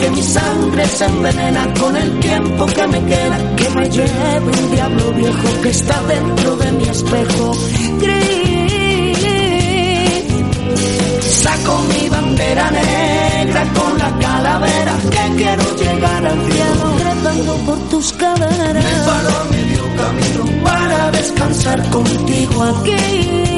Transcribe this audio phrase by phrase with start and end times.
[0.00, 4.70] Que mi sangre se envenena con el tiempo que me queda, que me lleve un
[4.70, 7.52] diablo viejo que está dentro de mi espejo
[7.98, 9.18] gris.
[11.42, 18.12] Saco mi bandera negra con la calavera que quiero llegar al cielo, trepando por tus
[18.12, 18.84] caderas.
[18.84, 23.57] Me paro a medio camino para descansar contigo aquí.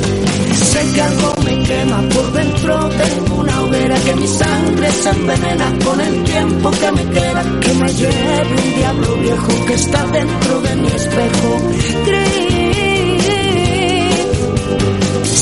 [0.71, 2.89] Sé que algo me quema por dentro.
[2.89, 7.43] Tengo una hoguera que mi sangre se envenena con el tiempo que me queda.
[7.59, 11.61] Que me lleve un diablo viejo que está dentro de mi espejo
[12.05, 12.61] gris.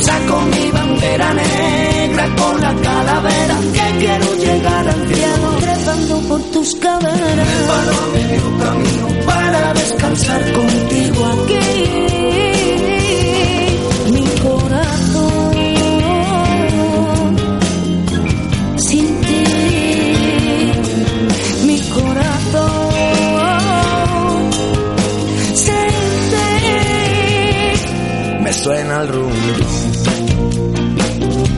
[0.05, 5.47] Saco mi bandera negra con la calavera que quiero llegar al cielo.
[5.59, 7.47] Trepando por tus caderas.
[7.67, 11.88] Paro a medio camino para descansar contigo aquí.
[28.69, 29.67] Suena el rum rum.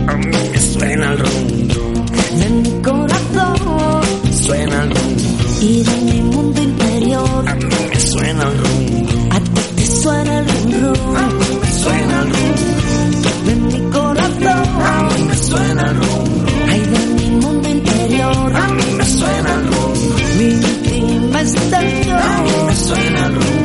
[0.08, 2.06] A mí me suena el rum rum.
[2.40, 4.02] de mi corazón
[4.46, 5.62] Suena el rum rum.
[5.62, 7.44] y de mi mundo interior.
[7.50, 9.30] A mí me suena el rum rum.
[9.32, 11.00] A ti te suena el rum rum
[11.62, 13.46] Me suena el rum rum.
[13.46, 15.08] de mi A corazón.
[15.18, 16.70] mí me suena el rum rum.
[16.72, 18.56] Ay, de mi mundo interior.
[18.56, 20.38] A mí me suena el rum rum.
[20.38, 22.66] Mi última A mí estación.
[22.68, 23.61] me suena el rum.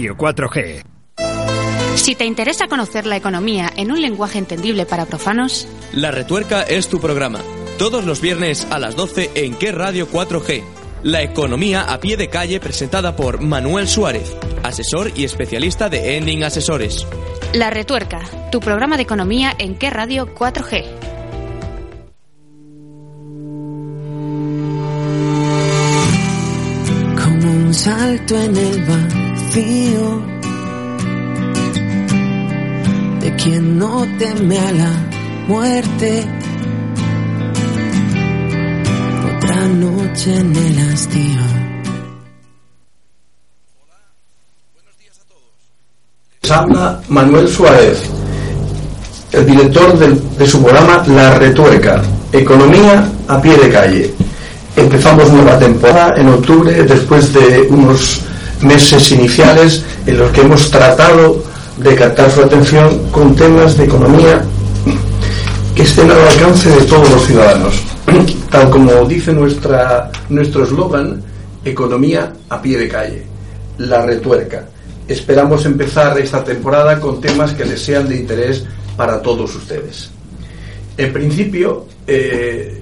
[0.00, 0.82] Radio 4G.
[1.96, 6.88] Si te interesa conocer la economía en un lenguaje entendible para profanos, La Retuerca es
[6.88, 7.40] tu programa.
[7.78, 10.62] Todos los viernes a las 12 en Qué Radio 4G.
[11.02, 16.44] La economía a pie de calle presentada por Manuel Suárez, asesor y especialista de Ending
[16.44, 17.06] Asesores.
[17.52, 20.86] La Retuerca, tu programa de economía en qué radio 4G.
[27.22, 28.86] como un salto en el
[29.50, 30.22] vacío
[33.20, 34.92] de quien no teme a la
[35.48, 36.24] muerte.
[39.36, 41.40] Otra noche en el hastío.
[46.42, 47.98] Les habla Manuel Suárez,
[49.32, 54.14] el director de su programa La Retuerca, Economía a pie de calle.
[54.76, 58.29] Empezamos nueva temporada en octubre después de unos
[58.62, 61.42] meses iniciales en los que hemos tratado
[61.78, 64.44] de captar su atención con temas de economía
[65.74, 67.82] que estén al alcance de todos los ciudadanos.
[68.50, 71.22] Tal como dice nuestro eslogan,
[71.64, 73.22] economía a pie de calle,
[73.78, 74.66] la retuerca.
[75.08, 78.64] Esperamos empezar esta temporada con temas que les sean de interés
[78.96, 80.10] para todos ustedes.
[80.96, 82.79] En principio, eh,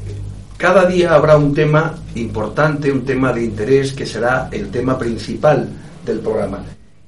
[0.58, 5.68] cada día habrá un tema importante, un tema de interés que será el tema principal
[6.04, 6.64] del programa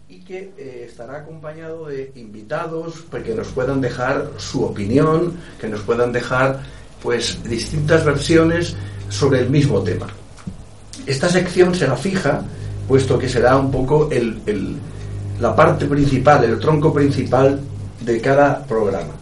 [0.08, 5.68] y que eh, estará acompañado de invitados pues, que nos puedan dejar su opinión, que
[5.68, 6.60] nos puedan dejar
[7.02, 8.76] pues distintas versiones
[9.08, 10.06] sobre el mismo tema.
[11.04, 12.42] Esta sección será fija,
[12.86, 14.76] puesto que será un poco el, el,
[15.40, 17.58] la parte principal, el tronco principal
[18.00, 19.14] de cada programa.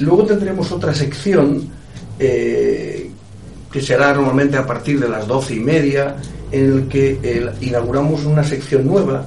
[0.00, 1.70] Luego tendremos otra sección
[2.18, 3.05] eh,
[3.76, 6.16] que será normalmente a partir de las doce y media,
[6.50, 9.26] en el que eh, inauguramos una sección nueva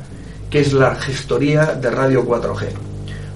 [0.49, 2.65] que es la gestoría de Radio 4G,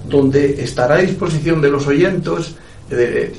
[0.08, 2.56] donde estará a disposición de los oyentes
[2.90, 3.32] de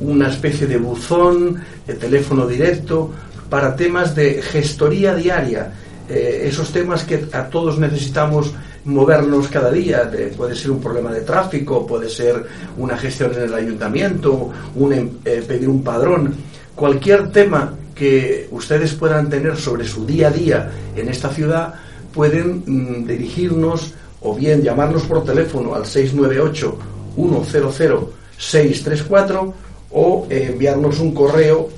[0.00, 3.10] una especie de buzón, de teléfono directo,
[3.50, 5.70] para temas de gestoría diaria,
[6.08, 8.54] eh, esos temas que a todos necesitamos
[8.86, 10.10] movernos cada día.
[10.34, 12.42] puede ser un problema de tráfico, puede ser
[12.78, 16.51] una gestión en el ayuntamiento, un, em, eh, pedir un padrón.
[16.74, 21.74] Cualquier tema que ustedes puedan tener sobre su día a día en esta ciudad,
[22.12, 26.78] pueden mm, dirigirnos o bien llamarnos por teléfono al 698
[27.14, 29.54] 100 634
[29.90, 31.68] o eh, enviarnos un correo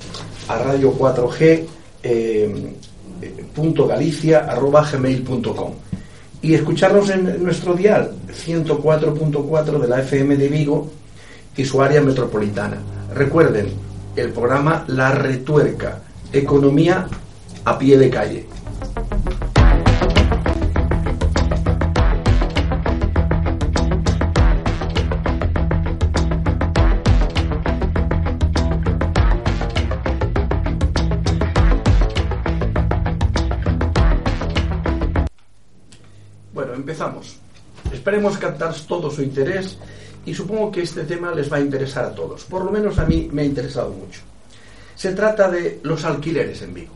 [0.47, 1.65] a radio 4G
[2.03, 2.73] eh,
[4.91, 5.73] gmail.com
[6.41, 10.91] y escucharnos en nuestro dial 104.4 de la FM de Vigo
[11.57, 12.77] y su área metropolitana.
[13.13, 13.69] Recuerden,
[14.15, 16.01] el programa La Retuerca,
[16.31, 17.07] Economía
[17.65, 18.47] a pie de calle.
[37.91, 39.77] Esperemos captar todo su interés
[40.25, 42.43] y supongo que este tema les va a interesar a todos.
[42.45, 44.21] Por lo menos a mí me ha interesado mucho.
[44.95, 46.93] Se trata de los alquileres en Vigo,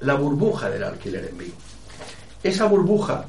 [0.00, 1.56] la burbuja del alquiler en Vigo.
[2.42, 3.24] Esa burbuja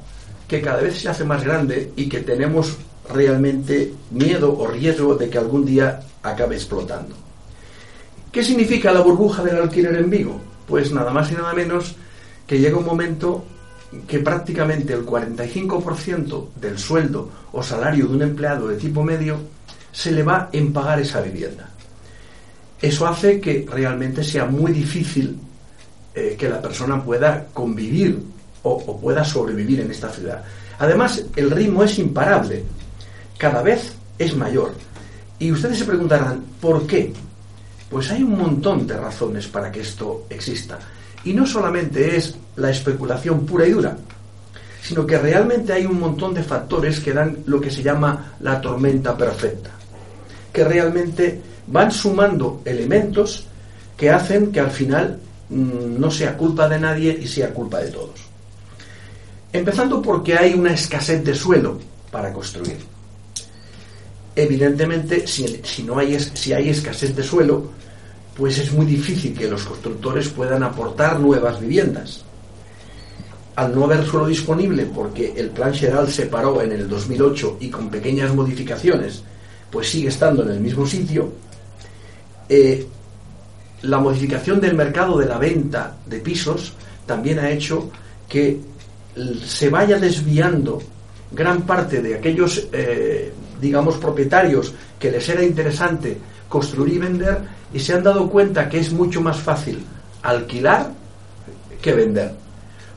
[0.48, 2.78] que cada vez se hace más grande y que tenemos
[3.12, 7.16] realmente miedo o riesgo de que algún día acabe explotando.
[8.32, 10.40] ¿Qué significa la burbuja del alquiler en Vigo?
[10.68, 11.96] Pues nada más y nada menos
[12.46, 13.44] que llega un momento
[14.08, 19.40] que prácticamente el 45% del sueldo o salario de un empleado de tipo medio
[19.92, 21.70] se le va en pagar esa vivienda.
[22.82, 25.38] Eso hace que realmente sea muy difícil
[26.14, 28.22] eh, que la persona pueda convivir
[28.64, 30.44] o, o pueda sobrevivir en esta ciudad.
[30.78, 32.64] Además, el ritmo es imparable,
[33.38, 34.74] cada vez es mayor.
[35.40, 37.12] Y ustedes se preguntarán, ¿por qué?
[37.90, 40.78] Pues hay un montón de razones para que esto exista.
[41.24, 43.98] Y no solamente es la especulación pura y dura,
[44.82, 48.62] sino que realmente hay un montón de factores que dan lo que se llama la
[48.62, 49.72] tormenta perfecta,
[50.52, 53.46] que realmente van sumando elementos
[53.98, 55.20] que hacen que al final
[55.50, 58.20] mm, no sea culpa de nadie y sea culpa de todos.
[59.52, 61.80] Empezando porque hay una escasez de suelo
[62.12, 62.78] para construir.
[64.36, 67.72] Evidentemente, si, no hay, si hay escasez de suelo,
[68.40, 72.24] pues es muy difícil que los constructores puedan aportar nuevas viviendas.
[73.58, 77.70] Al no haber suelo disponible, porque el plan general se paró en el 2008 y
[77.70, 79.24] con pequeñas modificaciones,
[79.70, 81.34] pues sigue estando en el mismo sitio,
[82.48, 82.88] eh,
[83.82, 86.72] la modificación del mercado de la venta de pisos
[87.06, 87.92] también ha hecho
[88.30, 88.58] que
[89.46, 90.82] se vaya desviando
[91.30, 97.80] gran parte de aquellos, eh, digamos, propietarios que les era interesante construir y vender y
[97.80, 99.84] se han dado cuenta que es mucho más fácil
[100.22, 100.92] alquilar
[101.82, 102.36] que vender.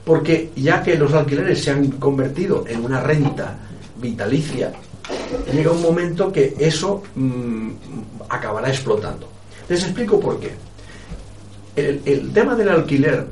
[0.05, 3.57] Porque ya que los alquileres se han convertido en una renta
[4.01, 4.73] vitalicia,
[5.53, 7.71] llega un momento que eso mm,
[8.29, 9.29] acabará explotando.
[9.69, 10.53] Les explico por qué.
[11.77, 13.27] El, el tema del alquiler,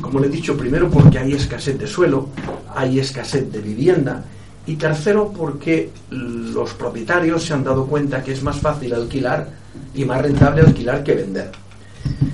[0.00, 2.28] como le he dicho, primero porque hay escasez de suelo,
[2.74, 4.24] hay escasez de vivienda,
[4.66, 9.63] y tercero porque los propietarios se han dado cuenta que es más fácil alquilar
[9.94, 11.50] y más rentable alquilar que vender.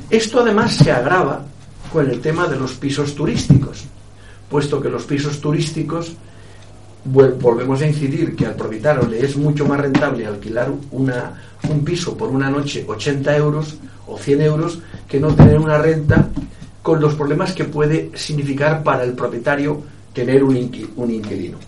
[0.09, 1.44] Esto además se agrava
[1.92, 3.85] con el tema de los pisos turísticos,
[4.49, 6.12] puesto que los pisos turísticos
[7.04, 12.16] volvemos a incidir que al propietario le es mucho más rentable alquilar una, un piso
[12.16, 14.78] por una noche 80 euros o 100 euros
[15.09, 16.28] que no tener una renta
[16.82, 19.82] con los problemas que puede significar para el propietario
[20.12, 21.59] tener un, inquilino.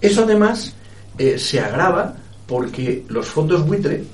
[0.00, 0.74] Eso además
[1.18, 2.14] eh, se agrava
[2.46, 4.04] porque los fondos buitre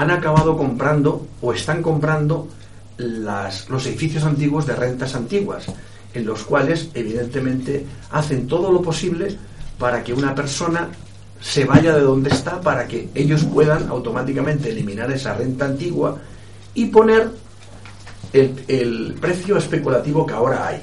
[0.00, 2.48] han acabado comprando o están comprando
[2.96, 5.66] los edificios antiguos de rentas antiguas,
[6.14, 9.36] en los cuales evidentemente hacen todo lo posible
[9.78, 10.88] para que una persona
[11.38, 16.16] se vaya de donde está para que ellos puedan automáticamente eliminar esa renta antigua
[16.72, 17.30] y poner
[18.32, 20.80] el, precio especulativo que ahora hay.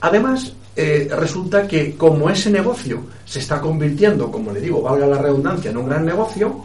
[0.00, 5.18] Además, eh, resulta que como ese negocio se está convirtiendo, como le digo, valga la
[5.18, 6.60] redundancia, en un gran negocio,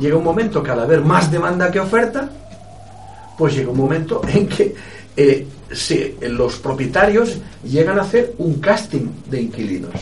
[0.00, 2.28] llega un momento que al haber más demanda que oferta,
[3.38, 4.74] pues llega un momento en que
[5.16, 5.46] eh,
[6.22, 9.94] los propietarios llegan a hacer un casting de inquilinos,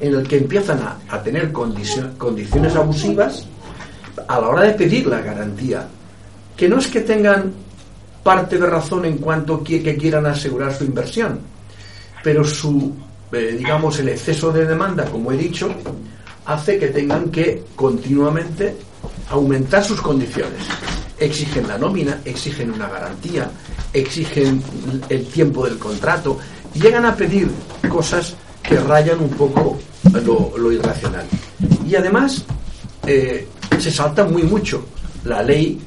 [0.00, 3.46] en el que empiezan a, tener condiciones abusivas
[4.26, 5.86] a la hora de pedir la garantía,
[6.56, 7.52] que no es que tengan
[8.22, 11.40] parte de razón en cuanto que, quieran asegurar su inversión,
[12.22, 12.94] pero su,
[13.32, 15.70] eh, digamos, el exceso de demanda, como he dicho,
[16.48, 18.76] hace que tengan que continuamente
[19.30, 20.60] aumentar sus condiciones.
[21.18, 23.50] Exigen la nómina, exigen una garantía,
[23.92, 24.62] exigen
[25.08, 26.38] el tiempo del contrato,
[26.74, 27.48] llegan a pedir
[27.88, 29.78] cosas que rayan un poco
[30.56, 31.26] lo, irracional.
[31.86, 32.44] Y además
[33.06, 33.46] eh,
[33.78, 34.84] se salta muy mucho
[35.24, 35.80] la ley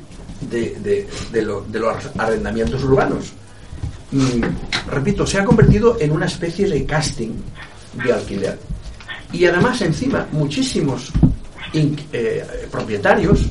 [0.49, 3.33] de, de los arrendamientos urbanos
[4.89, 7.31] repito, se ha convertido en una especie de casting
[8.03, 8.59] de alquiler.
[9.33, 11.11] Y además, encima, muchísimos
[11.73, 13.47] eh, propietarios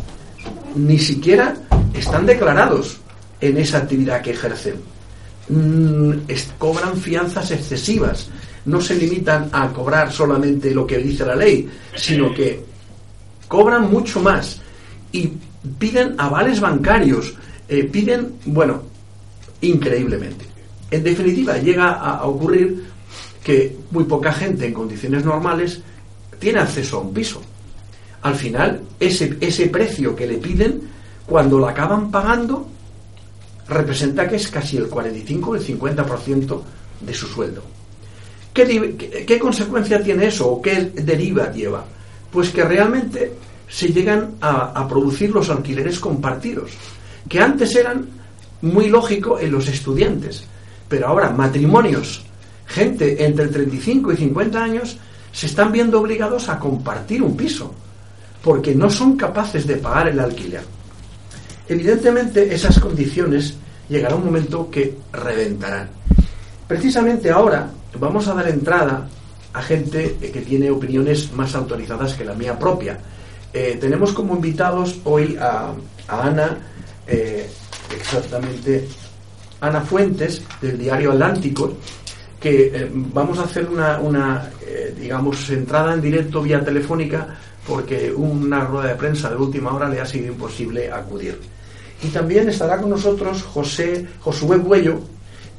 [0.74, 1.54] ni siquiera
[1.94, 2.98] están declarados
[3.40, 4.76] en esa actividad que ejercen.
[5.48, 6.12] Mm,
[6.58, 8.28] cobran fianzas excesivas.
[8.66, 12.62] No se limitan a cobrar solamente lo que dice la ley, sino que
[13.48, 14.60] cobran mucho más
[15.12, 15.32] y
[15.78, 17.34] piden avales bancarios,
[17.68, 18.82] eh, piden, bueno,
[19.60, 20.46] increíblemente.
[20.90, 22.89] En definitiva, llega a, ocurrir
[23.42, 25.80] que muy poca gente en condiciones normales
[26.38, 27.40] tiene acceso a un piso.
[28.22, 30.82] Al final, ese, ese precio que le piden,
[31.26, 32.68] cuando lo acaban pagando,
[33.68, 36.62] representa que es casi el 45 o el 50%
[37.00, 37.62] de su sueldo.
[38.52, 41.84] ¿Qué, ¿Qué, consecuencia tiene eso o qué deriva lleva?
[42.30, 43.32] Pues que realmente
[43.68, 46.72] se llegan a, a, producir los alquileres compartidos,
[47.28, 48.08] que antes eran
[48.62, 50.44] muy lógico en los estudiantes.
[50.88, 52.24] Pero ahora, matrimonios,
[52.70, 54.96] gente entre 35 y 50 años,
[55.32, 57.74] se están viendo obligados a compartir un piso,
[58.42, 60.62] porque no son capaces de pagar el alquiler.
[61.68, 63.54] Evidentemente, esas condiciones
[63.88, 65.90] llegará un momento que reventarán.
[66.66, 69.08] Precisamente ahora vamos a dar entrada
[69.52, 72.98] a gente que tiene opiniones más autorizadas que la mía propia.
[73.52, 75.72] Eh, tenemos como invitados hoy a,
[76.06, 76.56] Ana,
[77.06, 77.50] eh,
[77.96, 78.86] exactamente
[79.60, 81.74] Ana Fuentes, del diario Atlántico,
[82.40, 88.64] que eh, vamos a hacer una, eh, digamos, entrada en directo vía telefónica porque una
[88.64, 91.38] rueda de prensa de última hora le ha sido imposible acudir.
[92.02, 95.00] Y también estará con nosotros José Josué Buello,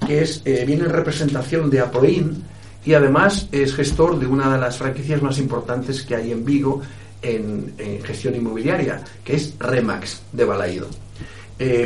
[0.08, 2.44] que es, eh, viene en representación de Aproin
[2.84, 6.82] y además es gestor de una de las franquicias más importantes que hay en Vigo
[7.22, 10.88] en, gestión inmobiliaria, que es Remax de Balaído.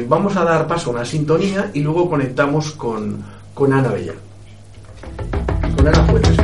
[0.08, 3.22] Vamos a dar paso a una sintonía y luego conectamos con,
[3.54, 4.14] con Ana Bella.
[5.94, 6.36] Fuentes.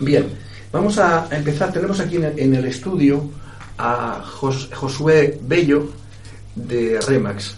[0.00, 0.24] Bien,
[0.72, 1.70] vamos a empezar.
[1.70, 3.28] Tenemos aquí en el, estudio
[3.76, 5.90] a Josué Bello
[6.54, 7.56] de Remax.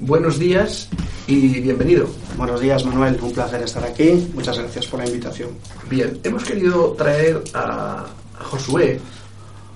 [0.00, 0.88] Buenos días
[1.28, 2.08] y bienvenido.
[2.36, 3.16] Buenos días, Manuel.
[3.22, 4.32] Un placer estar aquí.
[4.34, 5.50] Muchas gracias por la invitación.
[5.88, 8.04] Bien, hemos querido traer a,
[8.40, 9.00] Josué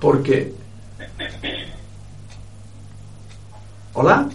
[0.01, 0.53] porque...
[3.99, 4.29] ¿Hola?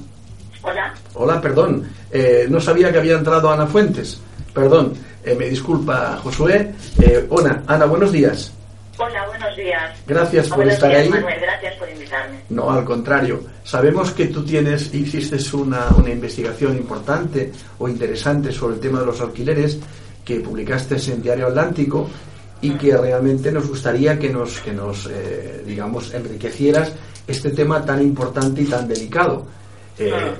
[0.61, 0.93] Hola.
[1.13, 1.89] Hola, perdón.
[2.11, 4.19] Eh, no sabía que había entrado Ana Fuentes.
[4.53, 4.91] Perdón.
[5.23, 6.73] Eh, me disculpa, Josué.
[7.01, 8.51] Eh, hola, Ana, buenos días.
[8.97, 9.97] Hola, buenos días.
[10.05, 11.07] Gracias por estar ahí.
[11.07, 12.39] Manuel, gracias por invitarme.
[12.49, 13.41] No, al contrario.
[13.63, 19.05] Sabemos que tú tienes, hiciste una, una investigación importante o interesante sobre el tema de
[19.05, 19.79] los alquileres
[20.25, 22.09] que publicaste en Diario Atlántico
[22.59, 26.91] y que realmente nos gustaría que nos, que nos eh, digamos, enriquecieras
[27.27, 29.45] este tema tan importante y tan delicado.
[29.97, 30.33] Eh,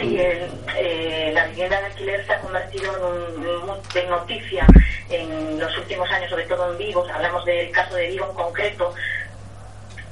[0.00, 4.66] Sí, eh, la vivienda de alquiler se ha convertido en, un, de noticia
[5.08, 7.06] en los últimos años, sobre todo en Vigo.
[7.12, 8.92] Hablamos del caso de Vigo en concreto,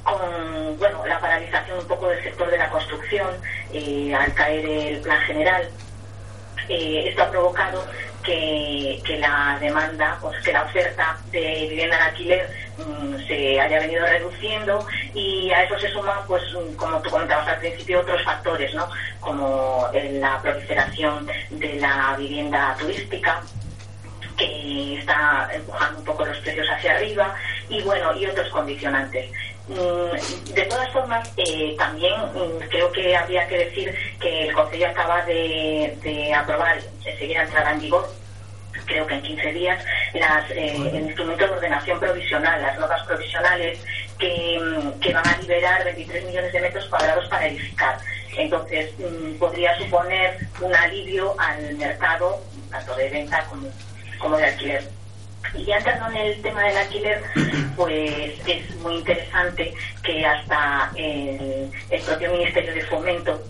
[0.03, 3.27] con bueno, la paralización un poco del sector de la construcción
[3.73, 5.69] eh, al caer el plan general.
[6.69, 7.85] Eh, esto ha provocado
[8.27, 14.05] que, la demanda, pues que la oferta de vivienda en alquiler mm, se haya venido
[14.05, 16.43] reduciendo y a eso se suma, pues
[16.75, 18.87] como tú comentabas al principio, otros factores, ¿no?
[19.21, 23.41] como la proliferación de la vivienda turística,
[24.37, 27.33] que está empujando un poco los precios hacia arriba
[27.69, 29.31] y bueno y otros condicionantes
[29.67, 34.85] mm, de todas formas eh, también mm, creo que habría que decir que el Consejo
[34.85, 38.07] acaba de, de aprobar enseguida entrará en vigor
[38.87, 43.79] creo que en 15 días las, eh, el instrumento de ordenación provisional las normas provisionales
[44.17, 44.59] que,
[44.99, 47.97] que van a liberar 23 millones de metros cuadrados para edificar.
[48.35, 52.41] Entonces, mm, podría suponer un alivio al mercado,
[52.71, 53.67] tanto de venta como,
[54.19, 54.89] como de alquiler.
[55.53, 57.23] Y ya entrando en el tema del alquiler,
[57.75, 63.41] pues es muy interesante que hasta el, el propio Ministerio de Fomento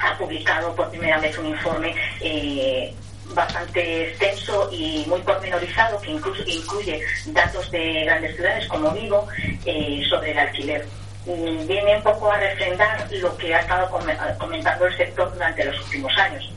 [0.00, 2.94] ha publicado por primera vez un informe eh,
[3.34, 9.26] bastante extenso y muy pormenorizado que incluso incluye datos de grandes ciudades como Vigo
[9.64, 10.86] eh, sobre el alquiler.
[11.26, 15.78] Viene un poco a refrendar lo que ha estado come- comentando el sector durante los
[15.84, 16.50] últimos años.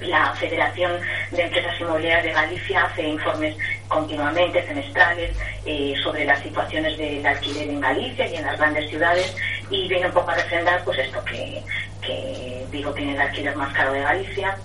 [0.00, 3.54] La Federación de Empresas Inmobiliarias de Galicia hace informes
[3.86, 9.32] continuamente, semestrales, eh, sobre las situaciones del alquiler en Galicia y en las grandes ciudades
[9.70, 11.62] y viene un poco a refrendar pues esto que,
[12.00, 12.66] que
[12.96, 14.58] tiene el alquiler más caro de Galicia,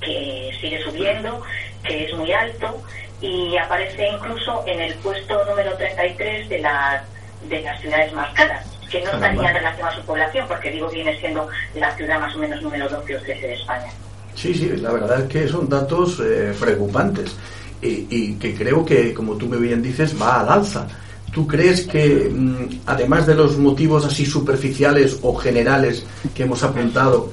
[0.00, 1.42] que sigue subiendo,
[1.82, 2.82] que es muy alto
[3.20, 7.02] y aparece incluso en el puesto número 33 de las,
[7.48, 9.28] de las ciudades más caras, que no Caramba.
[9.28, 12.60] estaría en relación a su población, porque Vigo viene siendo la ciudad más o menos
[12.62, 13.88] número 12 o 13 de España.
[14.34, 17.34] Sí, sí, la verdad es que son datos eh, preocupantes
[17.80, 20.86] y, y que creo que, como tú me bien dices, va al alza.
[21.32, 27.32] ¿Tú crees que, mm, además de los motivos así superficiales o generales que hemos apuntado,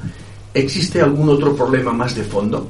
[0.54, 2.68] existe algún otro problema más de fondo?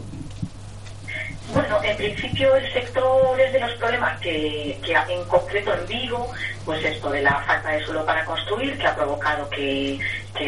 [1.54, 6.32] Bueno, en principio el sector es de los problemas que, que en concreto en Vigo,
[6.66, 10.00] pues esto de la falta de suelo para construir, que ha provocado que,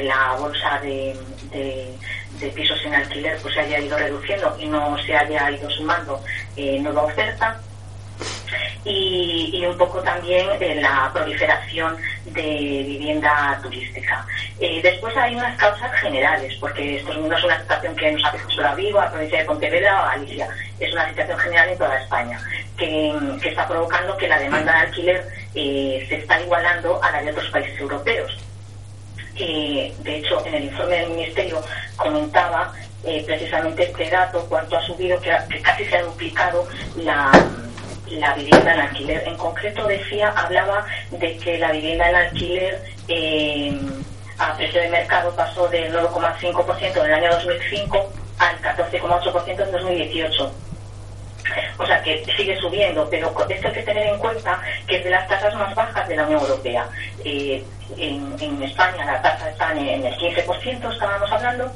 [0.04, 1.16] la bolsa de,
[1.52, 1.98] de-
[2.40, 6.22] de pisos en alquiler pues se haya ido reduciendo y no se haya ido sumando
[6.56, 7.62] eh, nueva oferta.
[8.88, 14.24] Y, un poco también de la proliferación de vivienda turística.
[14.60, 18.50] Eh, después hay unas causas generales, porque esto no es una situación que nos afecta
[18.50, 20.48] solo a Vigo, a la provincia de Pontevedra o a Galicia,
[20.80, 22.40] es una situación general en toda España,
[22.78, 27.24] que, que está provocando que la demanda de alquiler eh, se está igualando a la
[27.24, 28.38] de otros países europeos.
[29.38, 31.62] Eh, de hecho, en el informe del Ministerio
[31.98, 32.72] comentaba
[33.04, 37.32] eh, precisamente este dato, cuánto ha subido, que, que casi se ha duplicado la,
[38.12, 39.24] la vivienda en alquiler.
[39.28, 43.80] En concreto decía, hablaba de que la vivienda en alquiler eh,
[44.38, 50.52] a precio de mercado pasó del 9,5% en el año 2005 al 14,8% en 2018.
[51.78, 55.12] O sea que sigue subiendo, pero esto hay que tener en cuenta que es de
[55.12, 56.88] las tasas más bajas de la Unión Europea.
[57.24, 57.64] Eh,
[57.98, 61.72] en, en España la tasa está en el 15%, estábamos hablando,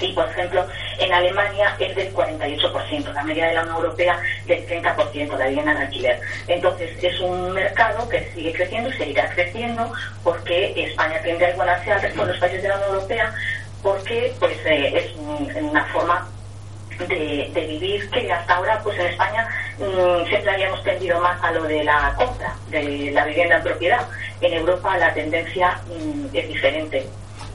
[0.00, 0.66] y por ejemplo
[0.98, 5.72] en Alemania es del 48%, la media de la Unión Europea del 30% la vivienda
[5.72, 6.20] en alquiler.
[6.48, 11.92] Entonces es un mercado que sigue creciendo y seguirá creciendo porque España tiende a igualarse
[11.92, 13.34] al resto de los países de la Unión Europea
[13.82, 16.28] porque pues eh, es un- una forma
[16.98, 19.46] de, de vivir que hasta ahora pues en España
[19.78, 24.06] mm, siempre habíamos tendido más a lo de la compra de la vivienda en propiedad
[24.40, 27.06] en Europa la tendencia mm, es diferente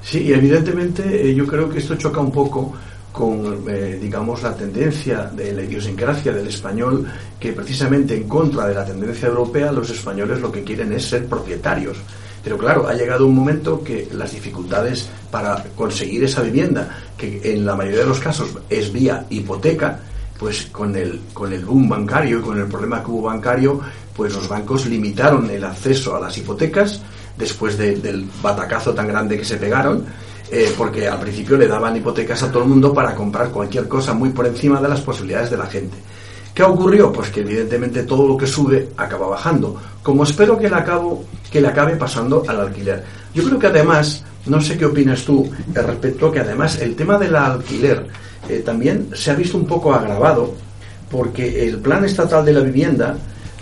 [0.02, 2.74] Sí, y evidentemente eh, yo creo que esto choca un poco
[3.12, 7.06] con, eh, digamos, la tendencia de la idiosincrasia del español,
[7.40, 11.28] que precisamente en contra de la tendencia europea, los españoles lo que quieren es ser
[11.28, 11.98] propietarios.
[12.44, 17.66] Pero claro, ha llegado un momento que las dificultades para conseguir esa vivienda, que en
[17.66, 20.00] la mayoría de los casos es vía hipoteca,
[20.40, 23.80] pues con el, con el boom bancario y con el problema que hubo bancario,
[24.16, 27.02] pues los bancos limitaron el acceso a las hipotecas
[27.42, 30.06] después de- del batacazo tan grande que se pegaron,
[30.50, 34.14] eh, porque al principio le daban hipotecas a todo el mundo para comprar cualquier cosa
[34.14, 35.98] muy por encima de las posibilidades de la gente.
[36.54, 37.12] ¿Qué ocurrió?
[37.12, 42.44] Pues que evidentemente todo lo que sube acaba bajando, como espero que le, acabe pasando
[42.48, 43.04] al alquiler.
[43.34, 47.18] Yo creo que además, no sé qué opinas tú respecto a que además el tema
[47.18, 48.06] del alquiler
[48.50, 50.54] eh, también se ha visto un poco agravado
[51.10, 53.16] porque el plan estatal de la vivienda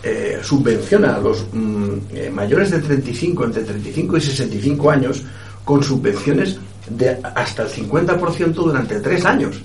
[0.03, 5.23] eh, subvenciona a los mm, eh, mayores de 35, entre 35 y 65 años,
[5.65, 6.57] con subvenciones
[6.89, 9.61] de hasta el 50% durante tres años.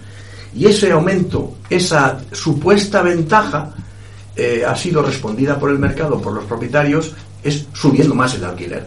[0.54, 3.74] Y ese aumento, esa supuesta ventaja,
[4.36, 8.86] eh, ha sido respondida por el mercado, por los propietarios, es subiendo más el alquiler.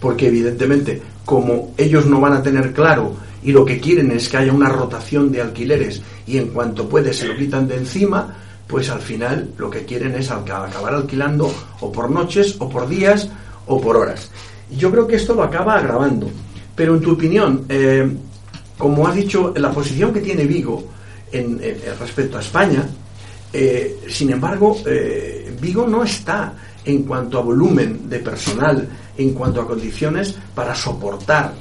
[0.00, 4.36] Porque evidentemente, como ellos no van a tener claro y lo que quieren es que
[4.36, 8.90] haya una rotación de alquileres y en cuanto puede se lo quitan de encima, pues
[8.90, 13.28] al final lo que quieren es acabar alquilando o por noches o por días
[13.66, 14.30] o por horas.
[14.70, 16.28] Y yo creo que esto lo acaba agravando.
[16.74, 18.10] Pero en tu opinión, eh,
[18.76, 20.84] como has dicho, la posición que tiene Vigo
[21.30, 21.60] en
[21.98, 22.88] respecto a España,
[23.56, 29.60] eh, sin embargo, eh, Vigo no está en cuanto a volumen de personal, en cuanto
[29.60, 31.54] a condiciones para soportar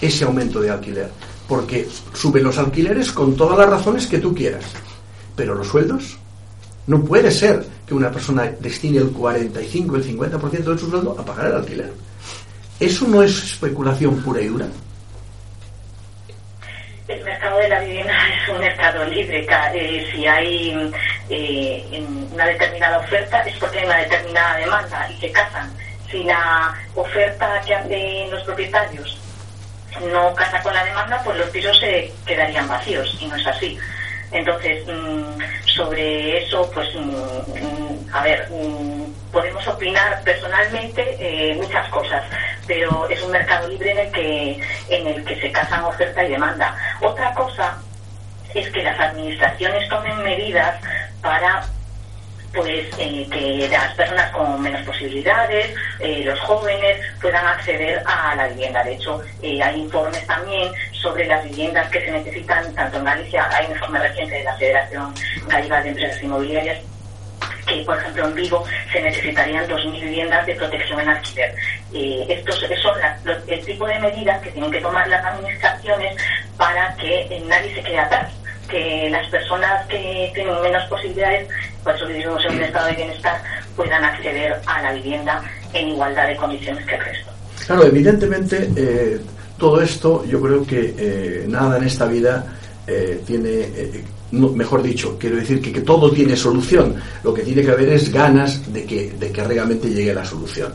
[0.00, 1.08] ese aumento de alquiler.
[1.46, 4.64] Porque suben los alquileres con todas las razones que tú quieras.
[5.36, 6.17] Pero los sueldos,
[6.88, 11.24] no puede ser que una persona destine el 45, el 50% de su sueldo a
[11.24, 11.92] pagar el alquiler.
[12.80, 14.66] ¿Eso no es especulación pura y dura?
[17.06, 19.46] El mercado de la vivienda es un mercado libre.
[19.74, 20.90] Eh, si hay
[21.28, 25.70] eh, una determinada oferta es porque hay una determinada demanda y se casan.
[26.10, 29.18] Si la oferta que hacen los propietarios
[30.10, 33.78] no casa con la demanda, pues los pisos se quedarían vacíos y no es así.
[34.30, 38.48] Entonces, mm, sobre eso, pues, mm, mm, a ver,
[39.32, 42.22] podemos opinar personalmente eh, muchas cosas,
[42.66, 46.30] pero es un mercado libre en el que en el que se casan oferta y
[46.30, 46.74] demanda.
[47.00, 47.78] Otra cosa
[48.54, 50.74] es que las administraciones tomen medidas
[51.20, 51.64] para
[52.54, 58.48] pues eh, que las personas con menos posibilidades, eh, los jóvenes, puedan acceder a la
[58.48, 58.82] vivienda.
[58.84, 63.48] De hecho, eh, hay informes también sobre las viviendas que se necesitan, tanto en Galicia,
[63.52, 65.14] hay un informe reciente de la Federación
[65.46, 66.78] Gallega de Empresas Inmobiliarias,
[67.66, 71.54] que por ejemplo en Vigo se necesitarían 2.000 viviendas de protección en alquiler.
[72.28, 72.94] estos son
[73.46, 76.16] el tipo de medidas que tienen que tomar las administraciones
[76.56, 78.32] para que nadie se quede atrás
[78.68, 81.48] que las personas que tienen menos posibilidades,
[81.82, 83.42] por eso vivimos en un estado de bienestar,
[83.74, 87.32] puedan acceder a la vivienda en igualdad de condiciones que el resto.
[87.66, 89.18] Claro, evidentemente eh,
[89.58, 93.68] todo esto yo creo que eh, nada en esta vida eh, tiene,
[94.30, 96.94] mejor dicho, quiero decir que, todo tiene solución.
[97.22, 100.72] Lo que tiene que haber es ganas de que, de que realmente llegue la solución.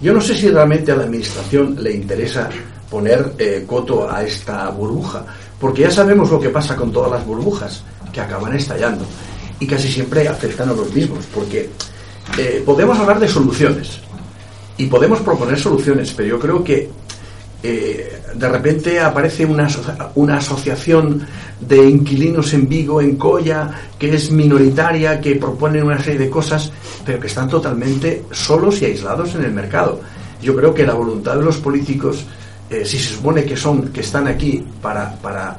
[0.00, 2.48] Yo no sé si realmente a la Administración le interesa
[2.90, 3.32] poner
[3.66, 5.24] coto a esta burbuja
[5.60, 9.04] porque ya sabemos lo que pasa con todas las burbujas, que acaban estallando.
[9.58, 11.70] Y casi siempre afectan a los mismos, porque
[12.36, 14.00] eh, podemos hablar de soluciones
[14.76, 16.90] y podemos proponer soluciones, pero yo creo que
[17.66, 19.68] eh, de repente aparece una,
[20.14, 21.26] una asociación
[21.60, 26.70] de inquilinos en Vigo, en Coya, que es minoritaria, que proponen una serie de cosas,
[27.04, 30.00] pero que están totalmente solos y aislados en el mercado.
[30.42, 32.26] Yo creo que la voluntad de los políticos
[32.68, 35.56] eh, si se supone que son que están aquí para, para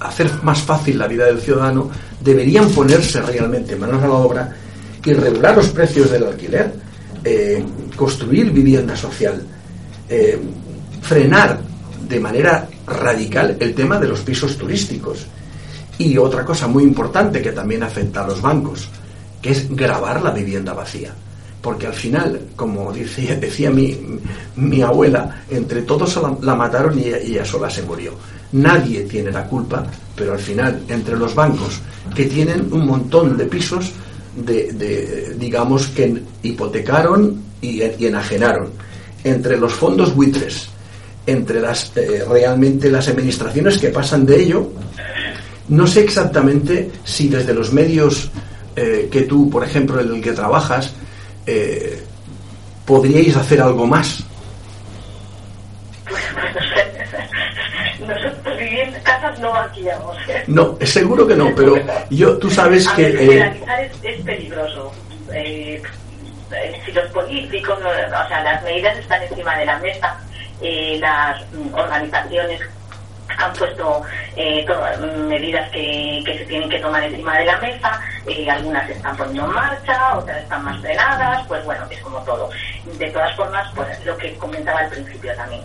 [0.00, 4.56] hacer más fácil la vida del ciudadano, deberían ponerse realmente manos a la obra
[5.04, 6.72] y regular los precios del alquiler,
[7.22, 9.40] eh, construir vivienda social,
[11.02, 11.60] frenar
[12.08, 15.26] de manera radical el tema de los pisos turísticos.
[15.98, 18.88] Y otra cosa muy importante que también afecta a los bancos,
[19.42, 21.12] que es grabar la vivienda vacía
[21.60, 23.96] porque al final, como decía, decía mi,
[24.56, 28.12] mi abuela, entre todos la, mataron y ella, sola se murió.
[28.52, 31.80] Nadie tiene la culpa, pero al final, entre los bancos,
[32.14, 33.92] que tienen un montón de pisos,
[34.34, 38.70] de, digamos, que hipotecaron y, enajenaron,
[39.24, 40.68] entre los fondos buitres,
[41.28, 44.72] entre las eh, realmente las administraciones que pasan de ello,
[45.68, 48.30] no sé exactamente si desde los medios
[48.74, 50.94] eh, que tú, por ejemplo, en el que trabajas,
[51.46, 52.02] eh,
[52.86, 54.24] podríais hacer algo más.
[58.00, 60.16] Nosotros viviendo casas no alquilamos.
[60.46, 61.76] No, seguro que no, pero
[62.08, 63.08] yo, tú sabes que...
[63.08, 64.90] Eh, es, es, peligroso.
[65.34, 65.82] Eh,
[66.52, 70.18] eh, si los políticos, o sea, las medidas están encima de la mesa,
[70.60, 71.42] eh, las
[71.72, 72.60] organizaciones
[73.36, 74.02] han puesto
[74.36, 78.88] eh, todas medidas que, que, se tienen que tomar encima de la mesa, eh, algunas
[78.90, 82.50] están poniendo en marcha, otras están más frenadas, pues bueno, es como todo.
[82.98, 85.62] De todas formas, pues lo que comentaba al principio también.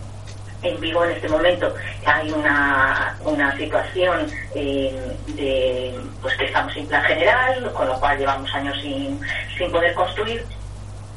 [0.62, 1.74] En Vigo en este momento
[2.06, 8.18] hay una, una situación eh, de pues que estamos sin plan general, con lo cual
[8.18, 9.20] llevamos años sin,
[9.58, 10.46] sin poder construir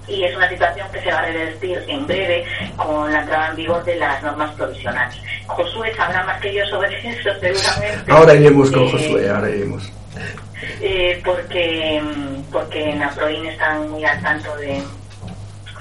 [0.09, 2.45] y es una situación que se va a revertir en breve
[2.77, 5.17] con la entrada en vigor de las normas provisionales.
[5.47, 8.13] Josué sabrá más que yo sobre eso, seguramente.
[8.13, 9.93] Ahora iremos con eh, Josué, ahora iremos.
[10.81, 12.03] Eh, porque,
[12.51, 14.83] porque en Aproin están muy al tanto de,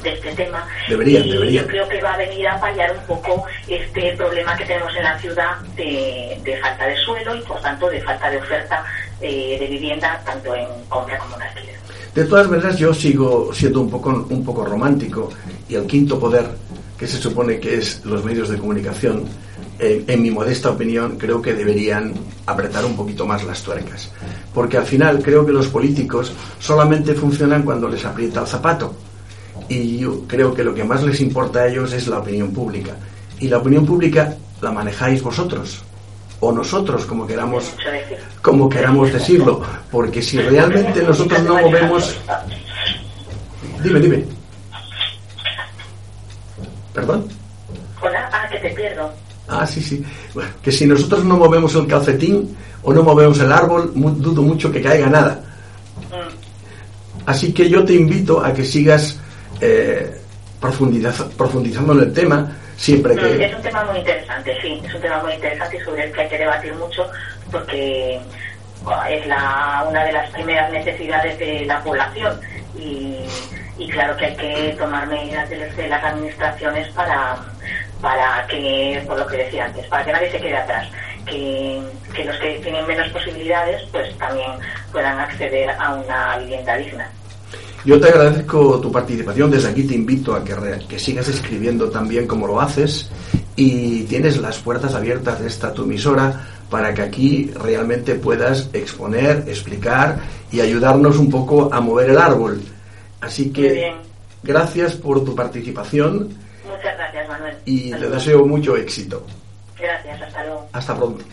[0.03, 0.67] de este tema.
[0.89, 4.65] Deberían, y Yo creo que va a venir a paliar un poco este problema que
[4.65, 8.37] tenemos en la ciudad de, de falta de suelo y, por tanto, de falta de
[8.37, 8.83] oferta
[9.21, 11.84] eh, de vivienda, tanto en compra como en alquiler.
[12.15, 15.29] De todas maneras, yo sigo siendo un poco, un poco romántico
[15.67, 16.49] y el quinto poder,
[16.97, 19.25] que se supone que es los medios de comunicación,
[19.77, 22.13] en mi modesta opinión, creo que deberían
[22.45, 24.09] apretar un poquito más las tuercas.
[24.53, 28.95] Porque al final creo que los políticos solamente funcionan cuando les aprieta el zapato.
[29.67, 32.95] Y yo creo que lo que más les importa a ellos es la opinión pública.
[33.41, 35.83] Y la opinión pública la manejáis vosotros
[36.45, 37.73] o nosotros, como queramos,
[38.41, 42.15] como queramos decirlo, porque si realmente nosotros no movemos,
[43.81, 44.25] dime, dime,
[46.93, 47.27] perdón.
[47.99, 49.11] Hola, ah, que te pierdo.
[49.47, 50.03] Ah, sí, sí.
[50.35, 54.71] Bueno, que si nosotros no movemos el calcetín o no movemos el árbol, dudo mucho
[54.71, 55.41] que caiga nada.
[57.25, 59.17] Así que yo te invito a que sigas
[59.59, 60.21] eh,
[60.61, 63.45] profundizando en el tema siempre que...
[63.45, 66.21] Es un tema muy interesante, sí, es un tema muy interesante y sobre el que
[66.21, 67.09] hay que debatir mucho
[67.51, 68.19] porque
[69.09, 72.39] es la, una de las primeras necesidades de la población
[72.77, 73.25] y,
[73.89, 77.37] claro que hay que tomar medidas de, las administraciones para,
[78.01, 80.87] para que, por lo que decía antes, para que nadie se quede atrás.
[81.25, 81.81] Que,
[82.13, 84.51] que, los que tienen menos posibilidades pues también
[84.91, 87.09] puedan acceder a una vivienda digna.
[87.85, 90.55] Yo te agradezco tu participación, desde aquí te invito a que,
[90.89, 93.11] que sigas escribiendo también como lo haces
[93.55, 99.43] y tienes las puertas abiertas de esta tu emisora para que aquí realmente puedas exponer,
[99.47, 100.17] explicar
[100.51, 102.59] y ayudarnos un poco a mover el árbol.
[103.21, 103.93] Así que
[104.41, 106.29] gracias por tu participación.
[106.65, 107.55] Muchas gracias, Manuel.
[107.65, 109.23] Y te deseo mucho éxito.
[109.77, 110.67] Gracias, hasta luego.
[110.73, 111.23] Hasta pronto.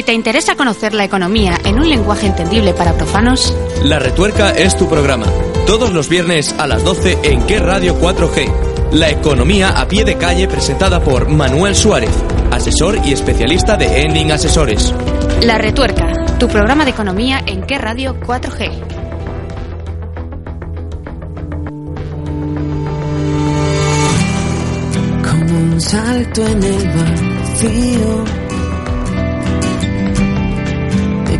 [0.00, 4.74] Si te interesa conocer la economía en un lenguaje entendible para profanos, La Retuerca es
[4.74, 5.26] tu programa.
[5.66, 8.50] Todos los viernes a las 12 en Qué Radio 4G.
[8.92, 12.14] La economía a pie de calle presentada por Manuel Suárez,
[12.50, 14.94] asesor y especialista de Ending Asesores.
[15.42, 18.70] La Retuerca, tu programa de economía en Qué Radio 4G.
[25.30, 28.39] Como un salto en el vacío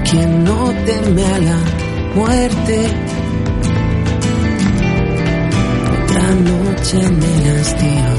[0.05, 1.59] quien no teme a la
[2.15, 2.87] muerte.
[6.05, 8.11] Otra noche en el hastío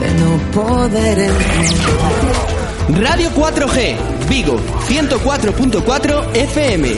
[0.00, 1.30] de no poder
[2.98, 3.96] Radio 4G,
[4.28, 6.96] Vigo, 104.4 FM.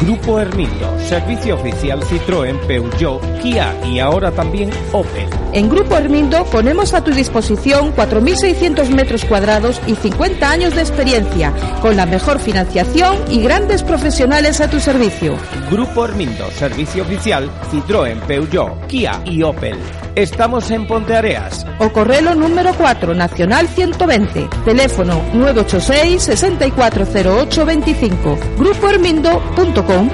[0.00, 5.28] Grupo Hermindo, servicio oficial Citroën, Peugeot, Kia y ahora también Opel.
[5.52, 11.52] En Grupo Hermindo ponemos a tu disposición 4.600 metros cuadrados y 50 años de experiencia,
[11.80, 15.36] con la mejor financiación y grandes profesionales a tu servicio.
[15.70, 19.78] Grupo Hermindo, servicio oficial Citroën, Peugeot, Kia y Opel.
[20.16, 21.66] Estamos en Ponteareas.
[21.80, 24.48] O correlo número 4, Nacional 120.
[24.64, 28.38] Teléfono 986 640825.
[28.56, 30.10] Grupohermindo.com.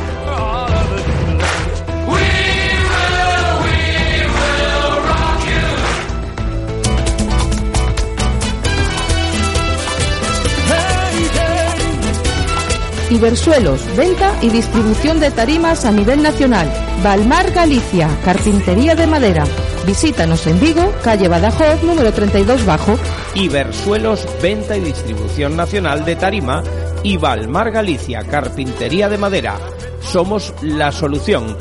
[13.10, 16.72] Ibersuelos, venta y distribución de tarimas a nivel nacional.
[17.02, 19.44] Valmar Galicia, carpintería de madera.
[19.84, 22.96] Visítanos en Vigo, calle Badajoz, número 32 bajo.
[23.34, 26.62] Ibersuelos, venta y distribución nacional de tarima.
[27.02, 29.58] Y Valmar Galicia, carpintería de madera.
[30.02, 31.56] Somos la solución.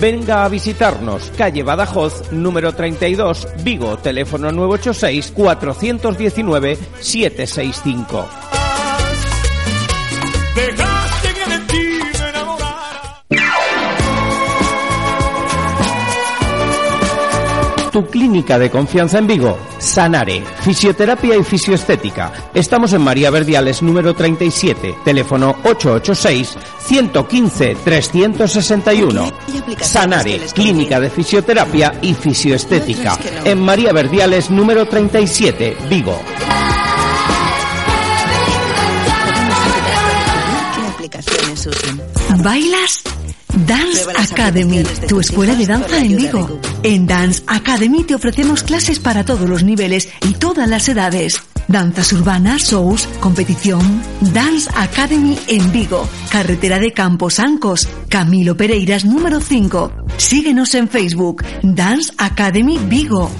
[0.00, 4.50] Venga a visitarnos, calle Badajoz, número 32, Vigo, teléfono
[10.54, 12.64] 986 419 765.
[17.94, 22.32] tu clínica de confianza en Vigo, Sanare, Fisioterapia y Fisioestética.
[22.52, 29.32] Estamos en María Verdiales número 37, teléfono 886 115 361.
[29.78, 36.18] Sanare, Clínica de Fisioterapia y Fisioestética, en María Verdiales número 37, Vigo.
[42.44, 43.02] ¿Bailas?
[43.66, 46.60] Dance Academy, tu escuela de danza en Vigo.
[46.82, 51.40] En Dance Academy te ofrecemos clases para todos los niveles y todas las edades.
[51.68, 54.02] Danzas urbanas, shows, competición.
[54.20, 59.92] Dance Academy en Vigo, carretera de Campos Ancos, Camilo Pereiras número 5.
[60.18, 63.30] Síguenos en Facebook, Dance Academy Vigo.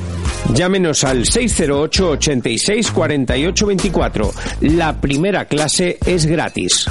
[0.55, 4.35] Llámenos al 608 86 48 24.
[4.61, 6.87] La primera clase es gratis.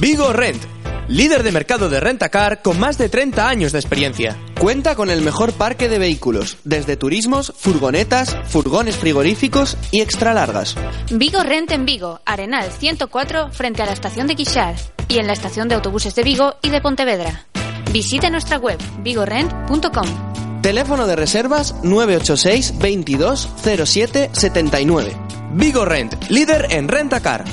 [0.00, 0.62] Vigo Rent,
[1.08, 4.34] líder de mercado de rentacar con más de 30 años de experiencia.
[4.58, 10.74] Cuenta con el mejor parque de vehículos, desde turismos, furgonetas, furgones frigoríficos y extra largas.
[11.10, 14.74] Vigo Rent en Vigo, Arenal 104, frente a la estación de Quixar
[15.06, 17.44] y en la estación de autobuses de Vigo y de Pontevedra.
[17.92, 20.62] Visite nuestra web vigorent.com.
[20.62, 23.50] Teléfono de reservas 986 22
[23.84, 25.12] 07 79.
[25.52, 27.44] Vigo Rent, líder en rentacar.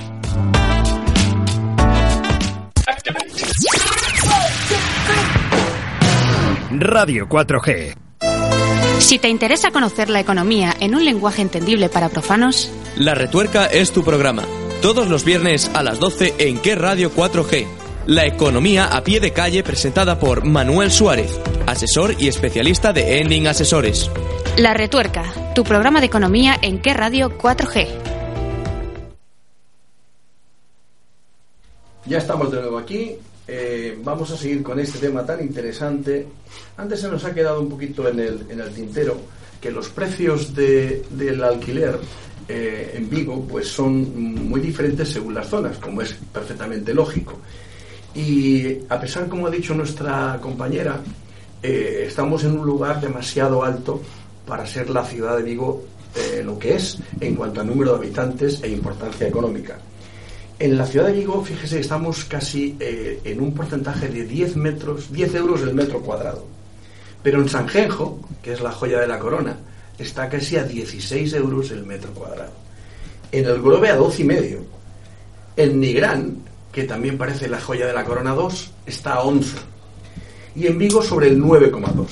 [6.70, 7.96] Radio 4G.
[9.00, 13.94] Si te interesa conocer la economía en un lenguaje entendible para profanos, La Retuerca es
[13.94, 14.44] tu programa.
[14.82, 17.66] Todos los viernes a las 12 en qué Radio 4G.
[18.06, 23.48] La economía a pie de calle presentada por Manuel Suárez, asesor y especialista de Ending
[23.48, 24.12] Asesores.
[24.58, 27.88] La Retuerca, tu programa de economía en qué radio 4G.
[32.08, 33.18] Ya estamos de nuevo aquí.
[33.48, 36.28] Eh, vamos a seguir con este tema tan interesante.
[36.76, 39.18] Antes se nos ha quedado un poquito en el, en el tintero
[39.62, 41.98] que los precios de- del alquiler
[42.50, 47.38] eh, en Vigo pues son muy diferentes según las zonas, como es perfectamente lógico.
[48.16, 51.00] Y a pesar, como ha dicho nuestra compañera,
[51.64, 54.02] eh, estamos en un lugar demasiado alto
[54.46, 55.84] para ser la ciudad de Vigo
[56.44, 59.78] lo que es en cuanto a número de habitantes e importancia económica.
[60.60, 65.12] En la ciudad de Vigo, fíjese, estamos casi eh, en un porcentaje de 10 metros,
[65.12, 66.48] 10 euros el metro cuadrado.
[67.22, 69.56] Pero en Sanjenjo, que es la joya de la corona,
[70.00, 72.54] está casi a 16 euros el metro cuadrado.
[73.32, 74.66] En el Grove a 12 y medio.
[75.56, 76.38] En Nigrán,
[76.72, 79.58] que también parece la joya de la corona 2, está a 11.
[80.56, 82.08] Y en Vigo sobre el 9,2.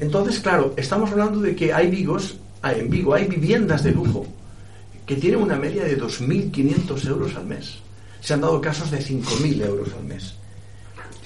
[0.00, 4.26] Entonces, claro, estamos hablando de que hay Vigos, en Vigo hay viviendas de lujo
[5.06, 7.78] que tienen una media de 2.500 euros al mes.
[8.20, 10.34] Se han dado casos de 5.000 euros al mes.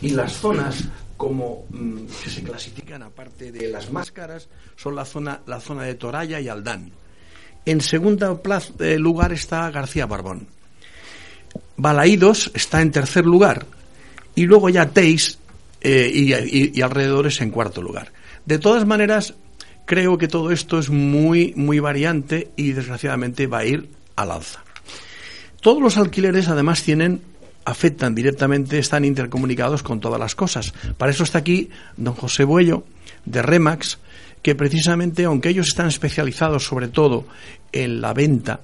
[0.02, 0.84] Y las zonas
[1.16, 5.82] como mm, que se clasifican aparte de las más caras son la zona la zona
[5.84, 6.90] de Toralla y Aldán.
[7.66, 10.46] En segundo plaz- eh, lugar está García Barbón.
[11.76, 13.66] Balaídos está en tercer lugar
[14.34, 15.38] y luego ya Teis
[15.80, 18.12] eh, y alrededores en cuarto lugar.
[18.46, 19.34] De todas maneras,
[19.90, 24.62] creo que todo esto es muy, muy variante y desgraciadamente va a ir al alza.
[25.60, 27.22] Todos los alquileres además tienen
[27.64, 30.74] afectan directamente, están intercomunicados con todas las cosas.
[30.96, 32.84] Para eso está aquí don José Buello
[33.24, 33.98] de Remax,
[34.42, 37.26] que precisamente, aunque ellos están especializados sobre todo
[37.72, 38.60] en la venta,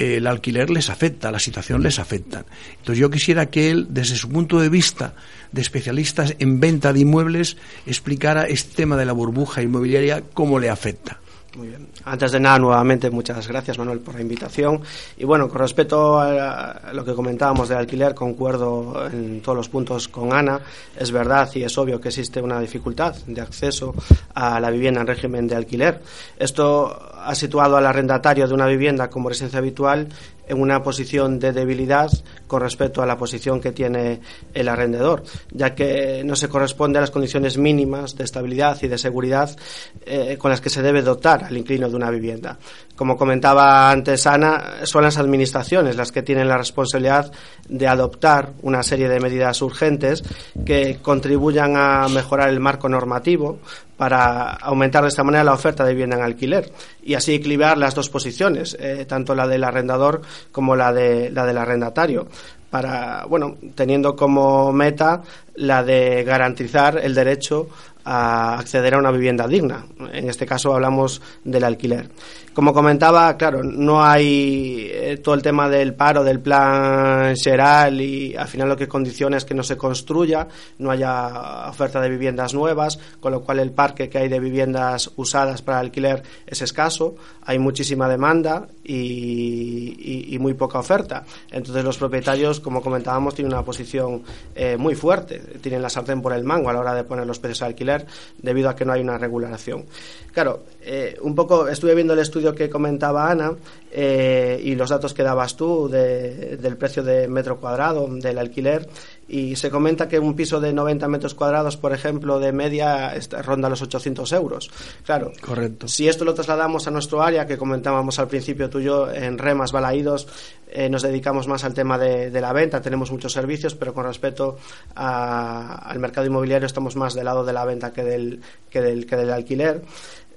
[0.00, 2.46] el alquiler les afecta, la situación les afecta.
[2.78, 5.14] Entonces yo quisiera que él, desde su punto de vista
[5.52, 10.70] de especialistas en venta de inmuebles, explicara este tema de la burbuja inmobiliaria, cómo le
[10.70, 11.20] afecta.
[11.56, 11.88] Muy bien.
[12.04, 14.80] Antes de nada, nuevamente, muchas gracias, Manuel, por la invitación.
[15.16, 20.06] Y bueno, con respecto a lo que comentábamos del alquiler, concuerdo en todos los puntos
[20.06, 20.60] con Ana.
[20.96, 23.94] Es verdad y es obvio que existe una dificultad de acceso
[24.34, 26.00] a la vivienda en régimen de alquiler.
[26.38, 30.08] Esto ha situado al arrendatario de una vivienda como residencia habitual
[30.50, 32.10] en una posición de debilidad
[32.46, 34.20] con respecto a la posición que tiene
[34.52, 38.98] el arrendador, ya que no se corresponde a las condiciones mínimas de estabilidad y de
[38.98, 39.56] seguridad
[40.04, 42.58] eh, con las que se debe dotar al inquilino de una vivienda.
[42.96, 47.32] Como comentaba antes Ana, son las administraciones las que tienen la responsabilidad
[47.68, 50.24] de adoptar una serie de medidas urgentes
[50.66, 53.60] que contribuyan a mejorar el marco normativo
[54.00, 57.94] para aumentar de esta manera la oferta de vivienda en alquiler y así equilibrar las
[57.94, 62.26] dos posiciones, eh, tanto la del arrendador como la, de, la del arrendatario,
[62.70, 65.20] para, bueno, teniendo como meta
[65.54, 67.68] la de garantizar el derecho
[68.04, 69.84] a acceder a una vivienda digna.
[70.12, 72.10] En este caso hablamos del alquiler.
[72.52, 78.34] Como comentaba, claro, no hay eh, todo el tema del paro, del plan Geral y
[78.34, 82.52] al final lo que condiciona es que no se construya, no haya oferta de viviendas
[82.52, 87.14] nuevas, con lo cual el parque que hay de viviendas usadas para alquiler es escaso,
[87.42, 91.24] hay muchísima demanda y, y- muy poca oferta.
[91.50, 94.22] Entonces los propietarios, como comentábamos, tienen una posición
[94.54, 97.38] eh, muy fuerte, tienen la sartén por el mango a la hora de poner los
[97.38, 98.06] precios de alquiler
[98.38, 99.84] debido a que no hay una regulación.
[100.32, 103.54] Claro, eh, un poco estuve viendo el estudio que comentaba Ana
[103.92, 108.88] eh, y los datos que dabas tú de- del precio de metro cuadrado del alquiler
[109.28, 113.68] y se comenta que un piso de 90 metros cuadrados, por ejemplo, de media ronda
[113.68, 114.70] los 800 euros.
[115.04, 115.86] Claro, Correcto.
[115.86, 119.38] si esto lo trasladamos a nuestro área, que comentábamos al principio tú y yo, en
[119.38, 120.26] Remas, Balaídos,
[120.72, 124.04] eh, nos dedicamos más al tema de, de la venta, tenemos muchos servicios, pero con
[124.04, 124.56] respecto
[124.96, 129.06] a- al mercado inmobiliario estamos más del lado de la venta que del, que del,
[129.06, 129.82] que del alquiler.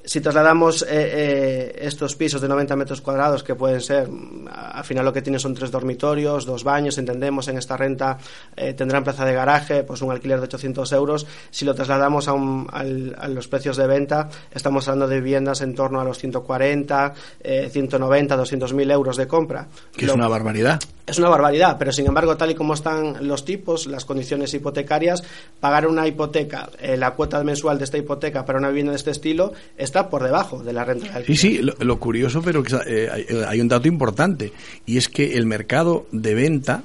[0.06, 4.10] Si trasladamos eh, eh, estos pisos de 90 metros cuadrados, que pueden ser,
[4.51, 8.18] al final lo que tienen son tres dormitorios, dos baños, entendemos, en esta renta
[8.58, 11.26] eh, tendrán plaza de garaje, pues un alquiler de 800 euros.
[11.51, 15.62] Si lo trasladamos a, un- al- a los precios de venta, estamos hablando de viviendas
[15.62, 19.68] en torno a los 140, eh, 190, 200 mil euros de compra.
[19.95, 20.82] Que es una barbaridad.
[21.06, 25.22] Es una barbaridad, pero sin embargo, tal y como están los tipos, las condiciones hipotecarias,
[25.60, 29.12] pagar una hipoteca, eh, la cuota mensual de esta hipoteca para una vivienda de este
[29.12, 31.38] estilo está por debajo de la renta de alquiler.
[31.38, 33.10] Sí, sí, lo, curioso, pero eh,
[33.47, 34.54] hay, un dato importante,
[34.86, 36.84] y es que el mercado de venta,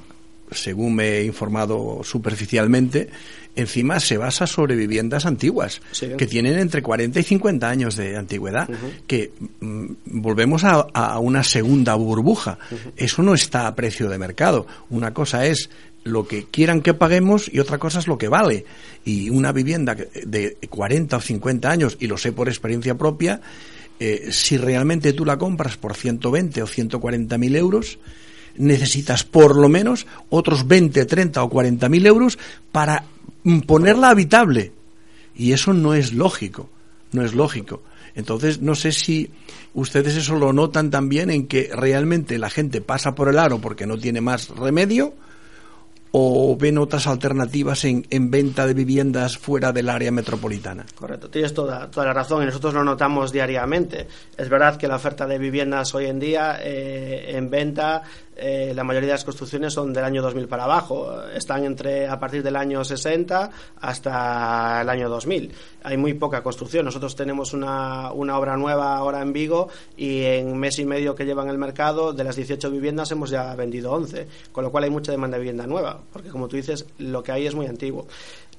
[0.51, 3.09] según me he informado superficialmente,
[3.55, 5.81] encima se basa sobre viviendas antiguas,
[6.17, 8.69] que tienen entre 40 y 50 años de antigüedad,
[9.07, 12.57] que mm, volvemos a, una segunda burbuja.
[12.95, 14.65] Eso no está a precio de mercado.
[14.89, 15.69] Una cosa es
[16.03, 18.65] lo que quieran que paguemos y otra cosa es lo que vale.
[19.05, 23.41] Y una vivienda de 40 o 50 años, y lo sé por experiencia propia,
[23.99, 27.99] eh, si realmente tú la compras por 120 o 140 mil euros,
[28.59, 32.37] necesitas por lo menos otros 20, 30 o 40 mil euros
[32.71, 33.05] para
[33.65, 34.71] ponerla habitable.
[35.35, 36.69] Y eso no es lógico,
[37.11, 37.81] no es lógico.
[38.15, 39.31] Entonces, no sé si
[39.73, 43.87] ustedes eso lo notan también en que realmente la gente pasa por el aro porque
[43.87, 45.13] no tiene más remedio
[46.11, 50.85] o ven otras alternativas en, en, venta de viviendas fuera del área metropolitana.
[50.95, 54.07] Correcto, tienes toda, toda la razón y nosotros lo notamos diariamente.
[54.35, 58.01] Es verdad que la oferta de viviendas hoy en día eh, en venta
[58.41, 61.23] eh, la mayoría de las construcciones son del año 2000 para abajo.
[61.33, 65.51] Están entre a partir del año 60 hasta el año 2000.
[65.83, 66.85] Hay muy poca construcción.
[66.85, 71.25] Nosotros tenemos una, una obra nueva ahora en Vigo y en mes y medio que
[71.25, 74.27] llevan el mercado, de las 18 viviendas hemos ya vendido 11.
[74.51, 75.99] Con lo cual hay mucha demanda de vivienda nueva.
[76.11, 78.07] Porque como tú dices, lo que hay es muy antiguo.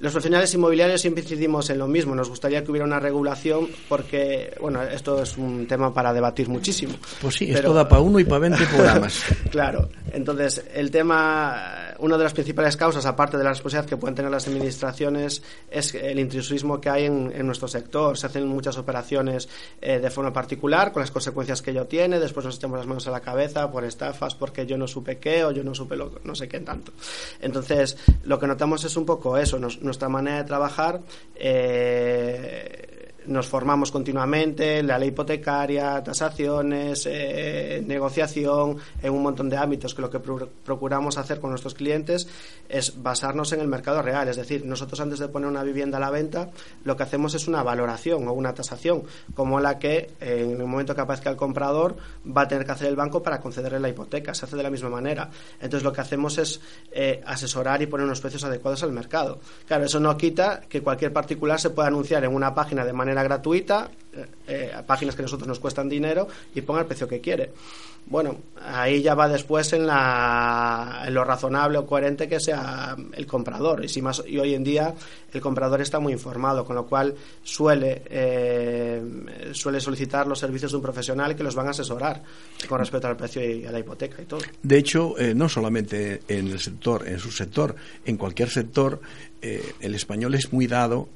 [0.01, 2.15] Los profesionales inmobiliarios siempre incidimos en lo mismo.
[2.15, 6.93] Nos gustaría que hubiera una regulación porque, bueno, esto es un tema para debatir muchísimo.
[7.21, 9.23] Pues sí, esto da para uno y para 20 programas.
[9.51, 9.89] claro.
[10.11, 14.31] Entonces, el tema, una de las principales causas, aparte de la responsabilidad que pueden tener
[14.31, 18.17] las administraciones, es el intrusismo que hay en, nuestro sector.
[18.17, 19.47] Se hacen muchas operaciones
[19.81, 22.19] eh, de forma particular, con las consecuencias que ello tiene.
[22.19, 25.45] Después nos echamos las manos a la cabeza por estafas, porque yo no supe qué
[25.45, 26.91] o yo no supe lo, no sé qué tanto.
[27.39, 29.59] Entonces, lo que notamos es un poco eso.
[29.59, 31.01] Nuestra manera de trabajar
[31.35, 39.93] eh, nos formamos continuamente, la ley hipotecaria, tasaciones, eh, negociación, en un montón de ámbitos
[39.93, 42.27] que lo que procuramos hacer con nuestros clientes
[42.67, 44.27] es basarnos en el mercado real.
[44.27, 46.49] Es decir, nosotros antes de poner una vivienda a la venta,
[46.83, 49.03] lo que hacemos es una valoración o una tasación,
[49.35, 52.87] como la que en el momento que aparezca el comprador va a tener que hacer
[52.87, 54.33] el banco para concederle la hipoteca.
[54.33, 55.29] Se hace de la misma manera.
[55.59, 56.61] Entonces, lo que hacemos es
[56.91, 59.39] eh, asesorar y poner unos precios adecuados al mercado.
[59.67, 63.10] Claro, eso no quita que cualquier particular se pueda anunciar en una página de manera
[63.13, 67.21] gratuita, eh, eh, páginas que a nosotros nos cuestan dinero y ponga el precio que
[67.21, 67.51] quiere.
[68.07, 73.25] Bueno, ahí ya va después en, la, en lo razonable o coherente que sea el
[73.25, 73.85] comprador.
[73.85, 74.93] Y, si más, y hoy en día
[75.31, 79.01] el comprador está muy informado, con lo cual suele, eh,
[79.53, 82.21] suele solicitar los servicios de un profesional que los van a asesorar
[82.67, 84.41] con respecto al precio y a la hipoteca y todo.
[84.61, 88.99] De hecho, no solamente en el sector, en su sector, en cualquier sector,
[89.41, 91.07] el español es muy dado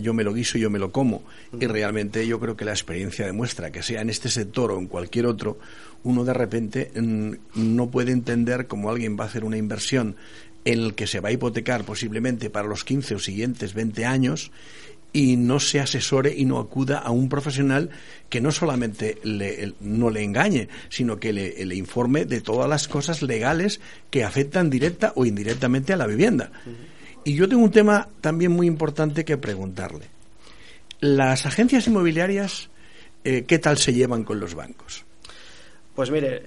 [0.00, 1.22] yo me lo guiso y yo me lo como.
[1.58, 4.86] Y realmente yo creo que la experiencia demuestra que sea en este sector o en
[4.86, 5.58] cualquier otro,
[6.04, 10.16] uno de repente mm, no puede entender cómo alguien va a hacer una inversión
[10.64, 14.50] en el que se va a hipotecar posiblemente para los 15 o siguientes 20 años
[15.12, 17.90] y no se asesore y no acuda a un profesional
[18.28, 22.88] que no solamente le, no le engañe, sino que le, le, informe de todas las
[22.88, 26.52] cosas legales que afectan directa o indirectamente a la vivienda.
[27.24, 30.06] Y yo tengo un tema también muy importante que preguntarle.
[31.00, 32.70] Las agencias inmobiliarias,
[33.24, 35.04] eh, ¿qué tal se llevan con los bancos?
[35.98, 36.44] Pues mire,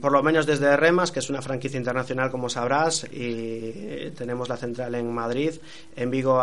[0.00, 4.56] por lo menos desde Remas, que es una franquicia internacional, como sabrás, y tenemos la
[4.56, 5.54] central en Madrid.
[5.96, 6.40] En Vigo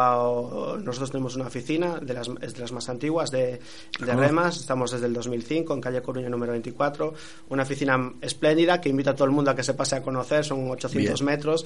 [0.83, 3.61] nosotros tenemos una oficina de las, de las más antiguas de,
[4.01, 4.57] Remas.
[4.57, 7.13] Estamos desde el 2005 en calle Coruña número 24.
[7.47, 10.43] Una oficina espléndida que invita a todo el mundo a que se pase a conocer.
[10.43, 11.65] Son 800 metros.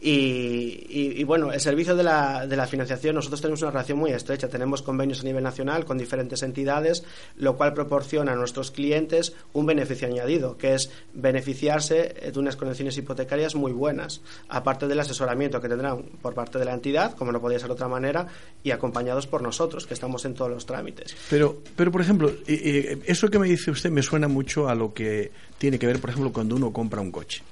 [0.00, 4.48] Y, bueno, el servicio de la, de la financiación, nosotros tenemos una relación muy estrecha.
[4.48, 7.04] Tenemos convenios a nivel nacional con diferentes entidades,
[7.36, 12.96] lo cual proporciona a nuestros clientes un beneficio añadido que es beneficiarse de unas condiciones
[12.96, 17.40] hipotecarias muy buenas, aparte del asesoramiento que tendrán por parte de la entidad, como no
[17.40, 18.26] podía ser de otra manera,
[18.62, 21.16] y acompañados por nosotros, que estamos en todos los trámites.
[21.30, 25.30] Pero, pero por ejemplo, eso que me dice usted me suena mucho a lo que
[25.58, 27.42] tiene que ver, por ejemplo, cuando uno compra un coche.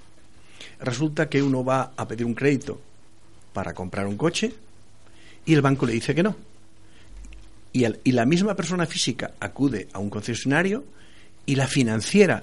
[0.80, 2.80] Resulta que uno va a pedir un crédito
[3.52, 4.52] para comprar un coche
[5.44, 6.36] y el banco le dice que no.
[7.72, 10.84] Y, la misma persona física acude a un concesionario
[11.46, 12.42] y la financiera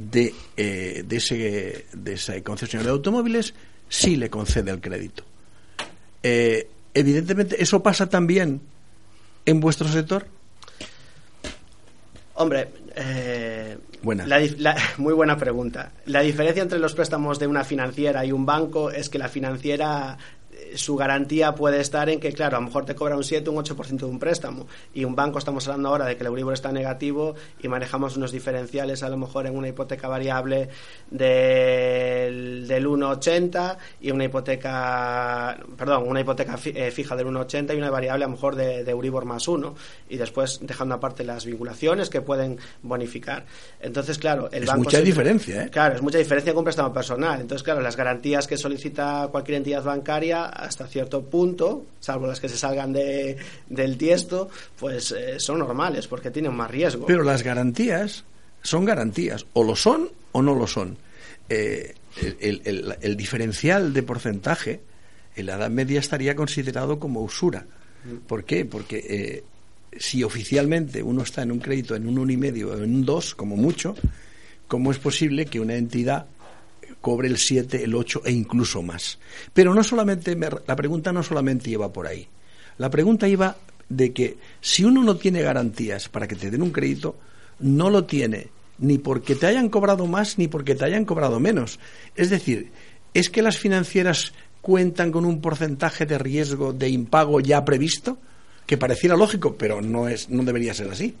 [0.00, 3.52] de, eh, de, ese, de ese concesionario de automóviles
[3.88, 5.24] sí le concede el crédito.
[6.22, 8.60] Eh, evidentemente, ¿eso pasa también
[9.44, 10.26] en vuestro sector?
[12.34, 14.26] Hombre, eh, Buena.
[14.26, 15.92] La dif- la- muy buena pregunta.
[16.06, 20.16] La diferencia entre los préstamos de una financiera y un banco es que la financiera
[20.76, 23.52] su garantía puede estar en que, claro, a lo mejor te cobra un 7 o
[23.52, 24.66] un 8% de un préstamo.
[24.94, 28.32] Y un banco, estamos hablando ahora de que el Euribor está negativo y manejamos unos
[28.32, 30.68] diferenciales, a lo mejor en una hipoteca variable
[31.10, 37.90] del, del 1,80 y una hipoteca, perdón, una hipoteca eh, fija del 1,80 y una
[37.90, 39.74] variable a lo mejor de, de Euribor más 1.
[40.08, 43.44] Y después dejando aparte las vinculaciones que pueden bonificar.
[43.80, 44.84] Entonces, claro, el Es banco...
[44.84, 45.70] mucha se- diferencia, ¿eh?
[45.70, 47.40] Claro, es mucha diferencia con un préstamo personal.
[47.40, 52.48] Entonces, claro, las garantías que solicita cualquier entidad bancaria hasta cierto punto, salvo las que
[52.48, 53.36] se salgan de,
[53.68, 57.06] del tiesto, pues eh, son normales porque tienen más riesgo.
[57.06, 58.24] Pero las garantías
[58.62, 60.96] son garantías, o lo son o no lo son.
[61.48, 61.94] Eh,
[62.40, 64.80] el, diferencial de porcentaje
[65.34, 67.66] en la Edad Media estaría considerado como usura.
[68.26, 68.64] ¿Por qué?
[68.64, 69.44] Porque eh,
[69.98, 73.56] si oficialmente uno está en un crédito en un 1,5 o en un 2, como
[73.56, 73.94] mucho,
[74.68, 76.26] ¿cómo es posible que una entidad
[77.00, 79.18] cobre el 7, el 8 e incluso más?
[79.52, 82.28] Pero no solamente, me- la pregunta no solamente iba por ahí.
[82.78, 83.56] La pregunta iba
[83.88, 87.16] de que si uno no tiene garantías para que te den un crédito,
[87.58, 88.48] no lo tiene
[88.78, 91.78] ni porque te hayan cobrado más ni porque te hayan cobrado menos.
[92.16, 92.70] Es decir,
[93.12, 94.32] es que las financieras
[94.62, 98.18] cuentan con un porcentaje de riesgo de impago ya previsto,
[98.66, 101.14] que pareciera lógico, pero no es no debería ser así.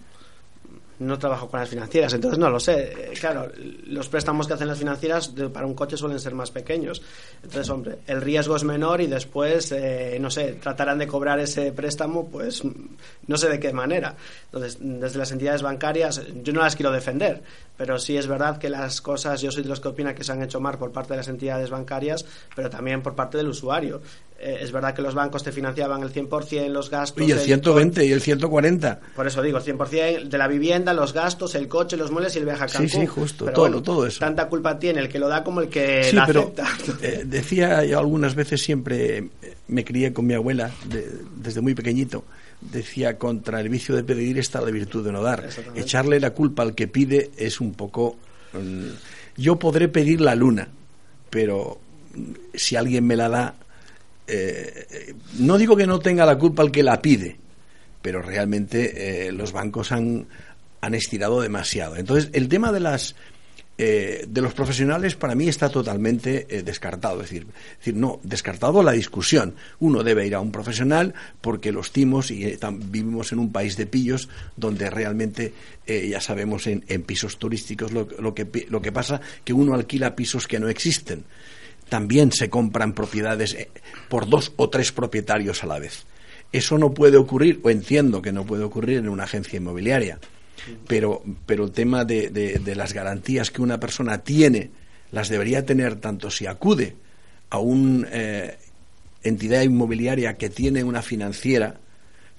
[1.00, 2.92] No trabajo con las financieras, entonces no lo sé.
[2.92, 3.50] Eh, Claro,
[3.86, 7.02] los préstamos que hacen las financieras de- para un coche suelen ser más pequeños.
[7.42, 11.72] Entonces, hombre, el riesgo es menor y después, eh, no sé, tratarán de cobrar ese
[11.72, 12.62] préstamo, pues
[13.26, 14.14] no sé de qué manera.
[14.46, 17.42] Entonces, desde las entidades bancarias, yo no las quiero defender,
[17.76, 20.32] pero sí es verdad que las cosas, yo soy de los que opina que se
[20.32, 22.24] han hecho mal por parte de las entidades bancarias,
[22.54, 24.00] pero también por parte del usuario.
[24.42, 27.22] Eh, es verdad que los bancos te financiaban el 100%, los gastos.
[27.28, 28.98] Y el el 120 y el 140.
[29.14, 32.38] por eso digo, el 100% de la vivienda, los gastos, el coche, los muebles y
[32.38, 33.00] el viaje a Sí, Cancún.
[33.02, 34.18] sí, justo, Pero todo, bueno, todo eso.
[34.20, 36.66] Tanta culpa tiene el que lo da como el que Sí, la pero acepta.
[37.02, 39.28] eh, decía yo algunas veces siempre,
[39.68, 42.24] me crié con mi abuela de- desde muy pequeñito,
[42.62, 45.46] decía contra el vicio de pedir está la virtud de no dar.
[45.74, 48.16] Echarle la culpa al que pide es un poco...
[48.54, 48.86] mm,
[49.36, 50.68] yo podré pedir la luna,
[51.28, 51.78] pero
[52.54, 53.54] si alguien me la da,
[54.30, 57.36] eh, no digo que no tenga la culpa el que la pide,
[58.02, 60.26] pero realmente eh, los bancos han,
[60.80, 61.96] han estirado demasiado.
[61.96, 63.14] Entonces, el tema de las
[63.82, 67.22] eh, de los profesionales para mí está totalmente eh, descartado.
[67.22, 67.46] Es decir,
[67.78, 69.54] decir, no, descartado la discusión.
[69.78, 72.58] Uno debe ir a un profesional porque los timos y
[72.90, 75.54] vivimos en un país de pillos donde realmente
[75.86, 80.14] ya sabemos en, en pisos turísticos lo, lo que, lo que pasa que uno alquila
[80.14, 81.24] pisos que no existen.
[81.90, 83.68] También se compran propiedades eh,
[84.08, 86.06] por dos o tres propietarios a la vez.
[86.52, 90.18] Eso no puede ocurrir, o entiendo que no puede ocurrir en una agencia inmobiliaria
[90.86, 94.70] pero, pero el tema de, las garantías que una persona tiene
[95.10, 96.96] las debería tener tanto si acude
[97.50, 98.08] a una
[99.22, 101.80] entidad inmobiliaria que tiene una financiera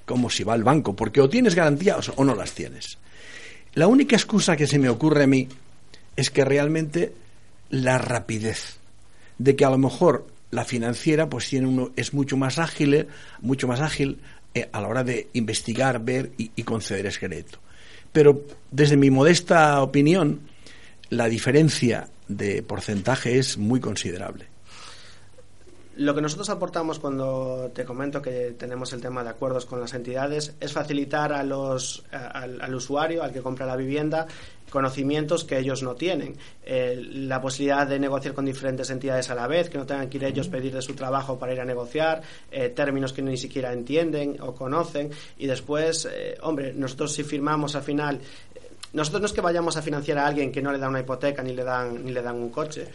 [0.05, 2.97] como si va al banco, porque o tienes garantías o no las tienes.
[3.73, 5.47] La única excusa que se me ocurre a mí
[6.15, 7.13] es que realmente
[7.69, 8.77] la rapidez
[9.43, 13.07] de que a lo mejor la financiera pues tiene uno es mucho más ágil
[13.41, 14.19] mucho más ágil
[14.53, 17.59] eh, a la hora de investigar ver y, conceder ese crédito.
[18.11, 20.41] Pero desde mi modesta opinión
[21.09, 24.50] la diferencia de porcentaje es muy considerable
[26.01, 29.93] Lo que nosotros aportamos cuando te comento que tenemos el tema de acuerdos con las
[29.93, 34.25] entidades es facilitar a los, a- al, al usuario, al que compra la vivienda,
[34.71, 36.35] conocimientos que ellos no tienen.
[36.65, 40.17] Eh, la posibilidad de negociar con diferentes entidades a la vez, que no tengan que
[40.17, 43.71] ir ellos pedir de su trabajo para ir a negociar, eh, términos que ni siquiera
[43.71, 45.11] entienden o conocen.
[45.37, 48.19] Y después, eh, hombre, nosotros si firmamos al final
[48.93, 51.41] nosotros no es que vayamos a financiar a alguien que no le dan una hipoteca
[51.41, 52.87] ni le dan ni le dan un coche.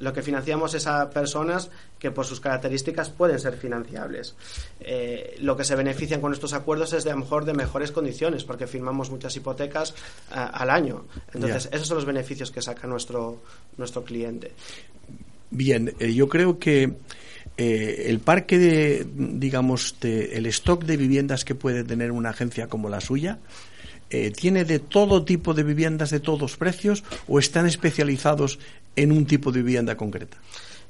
[0.00, 4.36] Lo que financiamos es a personas que por sus características pueden ser financiables.
[4.80, 7.90] Eh, lo que se benefician con estos acuerdos es de a lo mejor de mejores
[7.90, 9.94] condiciones, porque firmamos muchas hipotecas
[10.30, 11.04] ah, al año.
[11.34, 13.42] Entonces, esos son los beneficios que saca nuestro,
[13.76, 14.52] nuestro cliente.
[15.50, 16.92] Bien, eh, yo creo que
[17.56, 22.68] eh, el parque de, digamos, de- el stock de viviendas que puede tener una agencia
[22.68, 23.38] como la suya,
[24.10, 28.58] eh, ¿tiene de todo tipo de viviendas de todos precios o están especializados
[28.96, 30.36] en un tipo de vivienda concreta?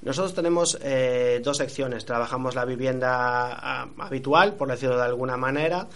[0.03, 2.05] Nosotros tenemos eh, dos secciones.
[2.05, 3.11] Trabajamos la vivienda
[3.53, 5.89] ah, habitual, por decirlo de alguna manera,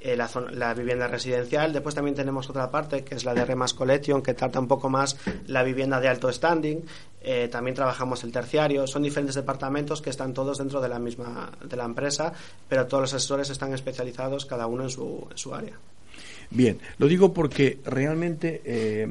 [0.00, 1.72] eh, la, zona- la vivienda residencial.
[1.72, 4.88] Después también tenemos otra parte, que es la de Remas Collection, que trata un poco
[4.88, 5.16] más
[5.48, 6.84] la vivienda de alto standing.
[7.22, 8.86] Eh, también trabajamos el terciario.
[8.86, 12.32] Son diferentes departamentos que están todos dentro de la misma de la empresa,
[12.68, 15.74] pero todos los asesores están especializados cada uno en su, en su área.
[16.50, 19.08] Bien, lo digo porque realmente eh,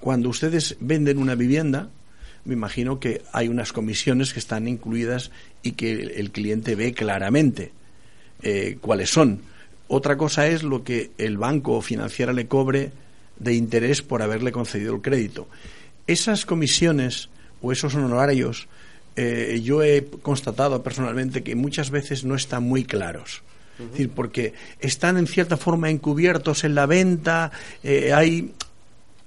[0.00, 1.90] cuando ustedes venden una vivienda,
[2.44, 5.30] me imagino que hay unas comisiones que están incluidas
[5.62, 7.72] y que el cliente ve claramente
[8.42, 9.42] eh, cuáles son.
[9.88, 12.92] Otra cosa es lo que el banco o financiera le cobre
[13.38, 15.48] de interés por haberle concedido el crédito.
[16.06, 17.28] Esas comisiones
[17.60, 18.68] o esos honorarios,
[19.16, 23.42] eh, yo he constatado personalmente que muchas veces no están muy claros.
[23.78, 27.52] Es decir, porque están en cierta forma encubiertos en la venta,
[27.82, 28.52] eh, hay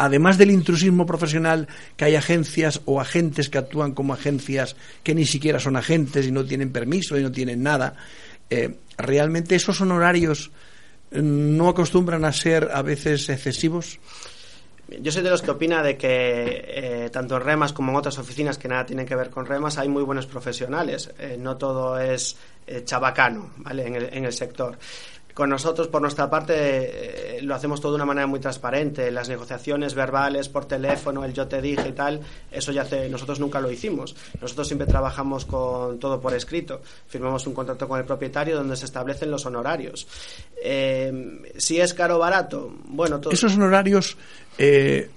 [0.02, 5.26] además del intrusismo profesional, que hay agencias o agentes que actúan como agencias que ni
[5.26, 7.96] siquiera son agentes y no tienen permiso y no tienen nada,
[8.50, 10.50] eh, realmente esos honorarios
[11.12, 14.00] eh, no acostumbran a ser a veces excesivos.
[15.00, 18.18] Yo soy de los que opina de que eh, tanto en Remas como en otras
[18.18, 21.12] oficinas que nada tienen que ver con Remas hay muy buenos profesionales.
[21.40, 22.38] no todo es
[22.86, 23.88] chabacano ¿vale?
[23.88, 24.78] en, el, en el sector.
[25.42, 26.54] Con nosotros, por nuestra parte,
[27.38, 29.10] eh, lo hacemos todo de una manera muy transparente.
[29.10, 32.22] Las negociaciones verbales por teléfono, el yo te dije y tal,
[32.52, 34.16] eso ya nosotros nunca lo hicimos.
[34.40, 36.84] Nosotros siempre trabajamos con todo por escrito.
[37.08, 40.08] Firmamos un contrato con el propietario donde se establecen los honorarios.
[40.64, 44.18] Eh, si es caro o barato, bueno, esos honorarios
[44.60, 45.10] eh,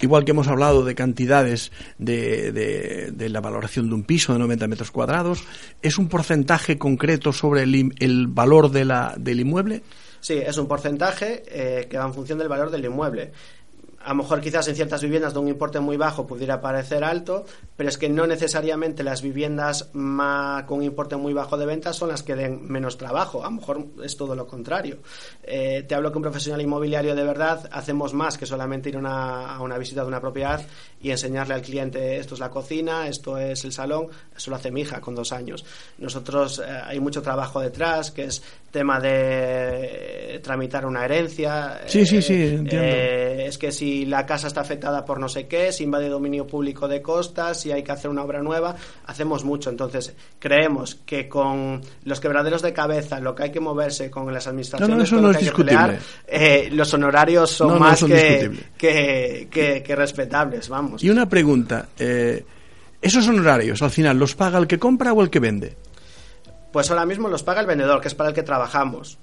[0.00, 4.66] igual que hemos hablado de cantidades de, de, la valoración de un piso de 90
[4.68, 5.44] metros cuadrados,
[5.82, 9.82] ¿es un porcentaje concreto sobre el, valor del inmueble?
[10.20, 13.32] Sí, es un porcentaje eh, que va en función del valor del inmueble
[14.06, 17.44] a lo mejor quizás en ciertas viviendas de un importe muy bajo pudiera parecer alto,
[17.76, 22.10] pero es que no necesariamente las viviendas con un importe muy bajo de ventas son
[22.10, 23.44] las que den menos trabajo.
[23.44, 24.98] A lo mejor es todo lo contrario.
[25.42, 29.58] Eh, te hablo que un profesional inmobiliario de verdad hacemos más que solamente ir a
[29.60, 30.64] una visita de una propiedad
[31.00, 34.06] y enseñarle al cliente esto es la cocina, esto es el salón.
[34.36, 35.64] Eso lo hace mi hija con dos años.
[35.98, 41.82] Nosotros eh, hay mucho trabajo detrás, que es tema de tramitar una herencia.
[41.86, 42.86] Sí, sí, sí, entiendo.
[42.86, 46.46] Eh, es que si la casa está afectada por no sé qué, si invade dominio
[46.46, 48.76] público de costas, si hay que hacer una obra nueva,
[49.06, 49.70] hacemos mucho.
[49.70, 54.46] Entonces, creemos que con los quebraderos de cabeza, lo que hay que moverse con las
[54.46, 55.12] administraciones,
[56.26, 61.02] eh, los honorarios son más que, que, respetables, vamos.
[61.02, 62.44] Y una pregunta, eh,
[63.00, 65.76] ¿esos honorarios al final los paga el que compra o el que vende?
[66.72, 69.18] Pues ahora mismo los paga el vendedor, que es para el que trabajamos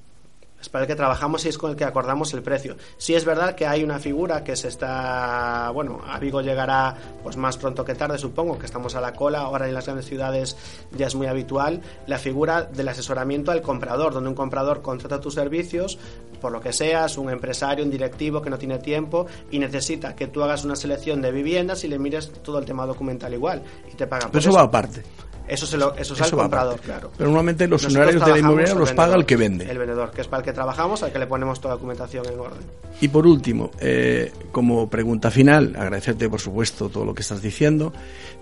[0.63, 2.77] es para el que trabajamos y es con el que acordamos el precio.
[2.97, 7.35] Sí es verdad que hay una figura que se está, bueno, a Vigo llegará pues
[7.35, 10.55] más pronto que tarde, supongo, que estamos a la cola, ahora en las grandes ciudades
[10.97, 15.33] ya es muy habitual, la figura del asesoramiento al comprador, donde un comprador contrata tus
[15.33, 15.99] servicios,
[16.39, 20.27] por lo que seas, un empresario, un directivo que no tiene tiempo y necesita que
[20.27, 23.61] tú hagas una selección de viviendas y le mires todo el tema documental igual
[23.91, 24.29] y te pagan.
[24.31, 25.03] Pero eso, va aparte.
[25.47, 27.11] Eso, se lo, eso es al comprador, claro.
[27.17, 29.69] Pero normalmente los honorarios de la inmobiliaria los paga el que vende.
[29.69, 32.25] El vendedor, que es para el que trabajamos, al que le ponemos toda la documentación
[32.27, 32.61] en orden.
[33.01, 37.91] Y por último, eh, como pregunta final, agradecerte por supuesto todo lo que estás diciendo,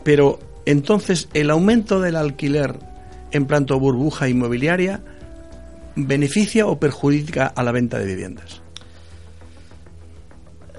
[0.04, 2.78] pero entonces, ¿el aumento del alquiler
[3.32, 5.02] en planto burbuja inmobiliaria
[5.96, 8.62] beneficia o perjudica a la venta de viviendas?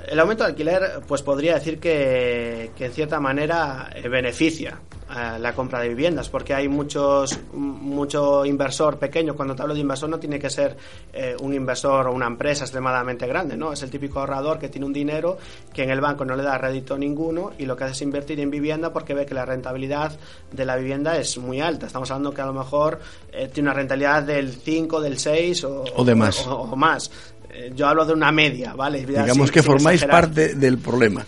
[0.07, 4.79] El aumento del alquiler, pues podría decir que, que en cierta manera eh, beneficia
[5.13, 9.35] la compra de viviendas, porque hay muchos mucho inversor pequeño.
[9.35, 10.77] Cuando te hablo de inversor no tiene que ser
[11.13, 13.73] eh, un inversor o una empresa extremadamente grande, ¿no?
[13.73, 15.37] Es el típico ahorrador que tiene un dinero
[15.73, 18.41] que en el banco no le da rédito ninguno y lo que hace es invertir
[18.41, 20.19] en vivienda porque ve que la rentabilidad
[20.51, 21.87] de la vivienda es muy alta.
[21.87, 22.99] Estamos hablando que a lo mejor
[23.33, 26.47] eh, tiene una rentabilidad del 5, del 6 o, o de más.
[26.47, 27.11] O, más.
[27.51, 29.05] Eh, yo hablo de una media, ¿vale?
[29.05, 31.27] Digamos que formáis parte del problema.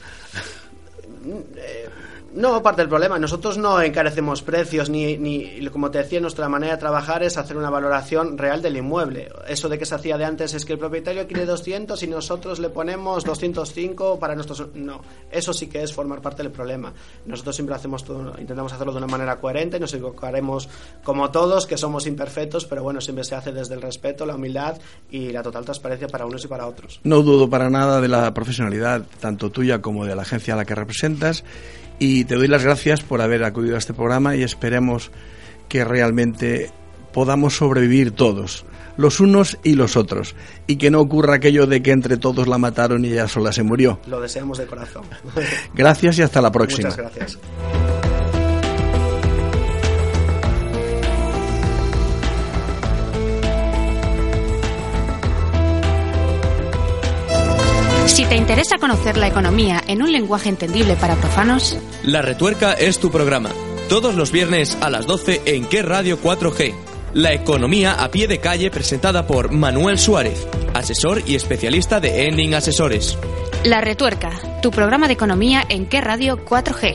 [2.35, 3.17] No, parte del problema.
[3.17, 7.57] Nosotros no encarecemos precios ni, ni, como te decía, nuestra manera de trabajar es hacer
[7.57, 9.31] una valoración real del inmueble.
[9.47, 12.59] Eso de que se hacía de antes es que el propietario quiere 200 y nosotros
[12.59, 14.67] le ponemos 205 para nuestros...
[14.75, 16.93] No, eso sí que es formar parte del problema.
[17.25, 20.69] Nosotros siempre hacemos todo, intentamos hacerlo de una manera coherente, nos equivocaremos
[21.05, 24.77] como todos, que somos imperfectos, pero bueno, siempre se hace desde el respeto, la humildad
[25.09, 26.99] y la total transparencia para unos y para otros.
[27.05, 30.65] No dudo para nada de la profesionalidad, tanto tuya como de la agencia a la
[30.65, 31.45] que representas
[31.99, 35.11] y te doy las gracias por haber acudido a este programa y esperemos
[35.69, 36.71] que realmente
[37.13, 38.65] podamos sobrevivir todos,
[38.97, 40.35] los unos y los otros,
[40.67, 43.63] y que no ocurra aquello de que entre todos la mataron y ella sola se
[43.63, 44.01] murió.
[44.07, 45.05] Lo deseamos de corazón.
[45.75, 46.89] Gracias y hasta la próxima.
[46.89, 47.39] Muchas gracias.
[58.07, 62.99] Si te interesa conocer la economía en un lenguaje entendible para profanos, La Retuerca es
[62.99, 63.51] tu programa.
[63.89, 66.75] Todos los viernes a las 12 en Qué Radio 4G.
[67.15, 72.55] La economía a pie de calle presentada por Manuel Suárez, asesor y especialista de Ending
[72.55, 73.19] Asesores.
[73.65, 74.33] La Retuerca,
[74.63, 76.95] tu programa de economía en qué radio 4G.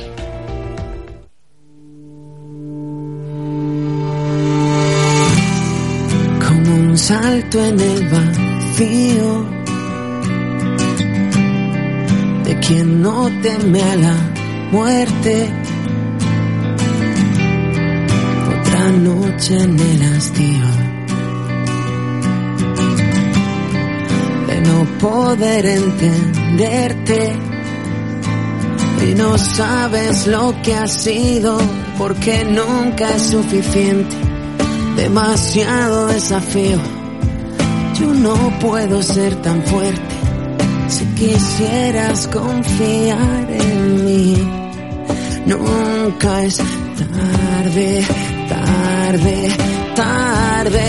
[6.47, 9.58] Como un salto en el vacío
[12.69, 14.15] quien no teme a la
[14.71, 15.49] muerte.
[18.59, 20.67] Otra noche en el hastío
[24.47, 27.35] de no poder entenderte
[29.09, 31.57] y no sabes lo que ha sido
[31.97, 34.15] porque nunca es suficiente.
[34.95, 36.77] Demasiado desafío.
[37.99, 40.18] Yo no puedo ser tan fuerte
[41.19, 44.37] quisieras confiar en mí.
[45.45, 48.05] Nunca es tarde,
[48.47, 49.49] tarde,
[49.95, 50.87] tarde.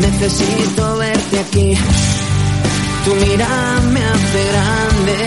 [0.00, 1.74] Necesito verte aquí.
[3.04, 5.18] Tu mirada me hace grande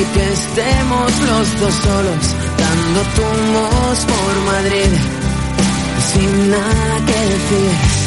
[0.00, 2.24] y que estemos los dos solos
[2.62, 4.92] dando tumbos por Madrid
[6.12, 7.98] sin nada que decir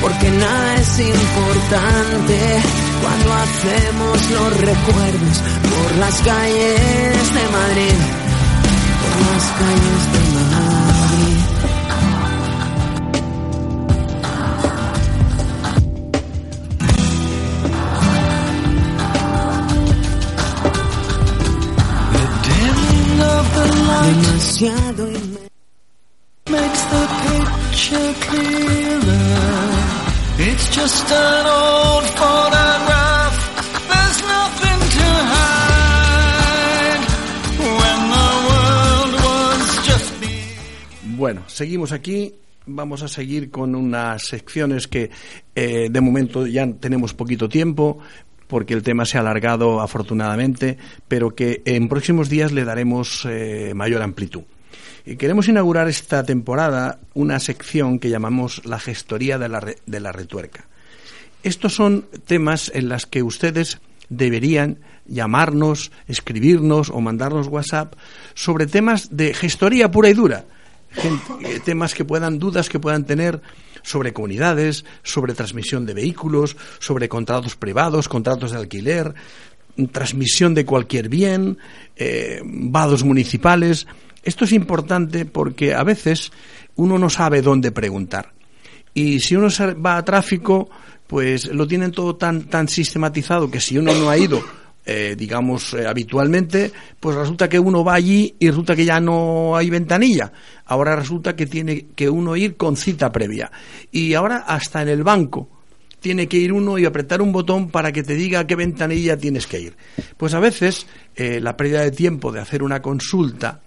[0.00, 5.36] porque nada es importante cuando hacemos los recuerdos
[5.70, 7.98] por las calles de Madrid
[9.02, 10.84] por las calles de Madrid
[24.04, 25.06] demasiado
[26.50, 29.34] makes the picture clearer.
[30.38, 31.83] It's just an old
[41.34, 42.32] Bueno, seguimos aquí.
[42.64, 45.10] Vamos a seguir con unas secciones que
[45.56, 47.98] eh, de momento ya tenemos poquito tiempo
[48.46, 50.78] porque el tema se ha alargado afortunadamente,
[51.08, 54.42] pero que en próximos días le daremos eh, mayor amplitud.
[55.04, 59.98] Y queremos inaugurar esta temporada una sección que llamamos la gestoría de la, re- de
[59.98, 60.68] la retuerca.
[61.42, 67.94] Estos son temas en los que ustedes deberían llamarnos, escribirnos o mandarnos WhatsApp
[68.34, 70.44] sobre temas de gestoría pura y dura.
[70.96, 73.40] Eh, temas que puedan, dudas que puedan tener
[73.82, 79.14] sobre comunidades, sobre transmisión de vehículos, sobre contratos privados, contratos de alquiler,
[79.92, 81.58] transmisión de cualquier bien,
[81.96, 83.86] eh, vados municipales.
[84.22, 86.32] Esto es importante porque a veces
[86.76, 88.32] uno no sabe dónde preguntar.
[88.94, 89.48] Y si uno
[89.84, 90.70] va a tráfico,
[91.06, 94.42] pues lo tienen todo tan, tan sistematizado que si uno no ha ido,
[94.86, 96.70] eh, digamos, eh, habitualmente,
[97.00, 100.32] pues resulta que uno va allí y resulta que ya no hay ventanilla.
[100.66, 103.50] Ahora resulta que tiene que uno ir con cita previa.
[103.90, 105.48] Y ahora hasta en el banco
[106.00, 109.16] tiene que ir uno y apretar un botón para que te diga a qué ventanilla
[109.16, 109.76] tienes que ir.
[110.18, 113.62] Pues a veces eh, la pérdida de tiempo de hacer una consulta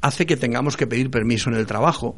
[0.00, 2.16] hace que tengamos que pedir permiso en el trabajo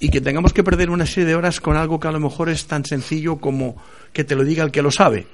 [0.00, 2.48] y que tengamos que perder una serie de horas con algo que a lo mejor
[2.48, 3.76] es tan sencillo como
[4.12, 5.28] que te lo diga el que lo sabe.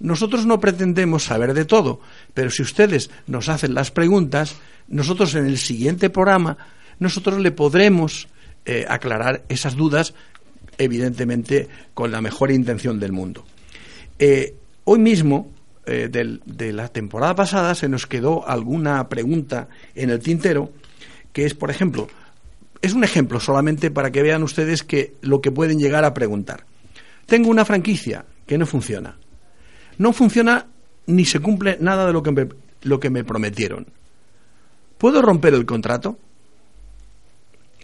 [0.00, 2.00] Nosotros no pretendemos saber de todo,
[2.34, 4.56] pero si ustedes nos hacen las preguntas,
[4.88, 6.56] nosotros en el siguiente programa,
[6.98, 8.28] nosotros le podremos
[8.64, 10.14] eh, aclarar esas dudas,
[10.78, 13.44] evidentemente con la mejor intención del mundo.
[14.18, 15.50] Eh, hoy mismo,
[15.86, 20.72] eh, de la temporada pasada, se nos quedó alguna pregunta en el tintero,
[21.32, 22.08] que es, por ejemplo,
[22.80, 26.64] es un ejemplo solamente para que vean ustedes que lo que pueden llegar a preguntar.
[27.26, 29.16] Tengo una franquicia que no funciona.
[30.00, 30.66] No funciona
[31.08, 32.48] ni se cumple nada de lo que me,
[32.84, 33.86] lo que me prometieron.
[34.96, 36.18] ¿Puedo romper el contrato?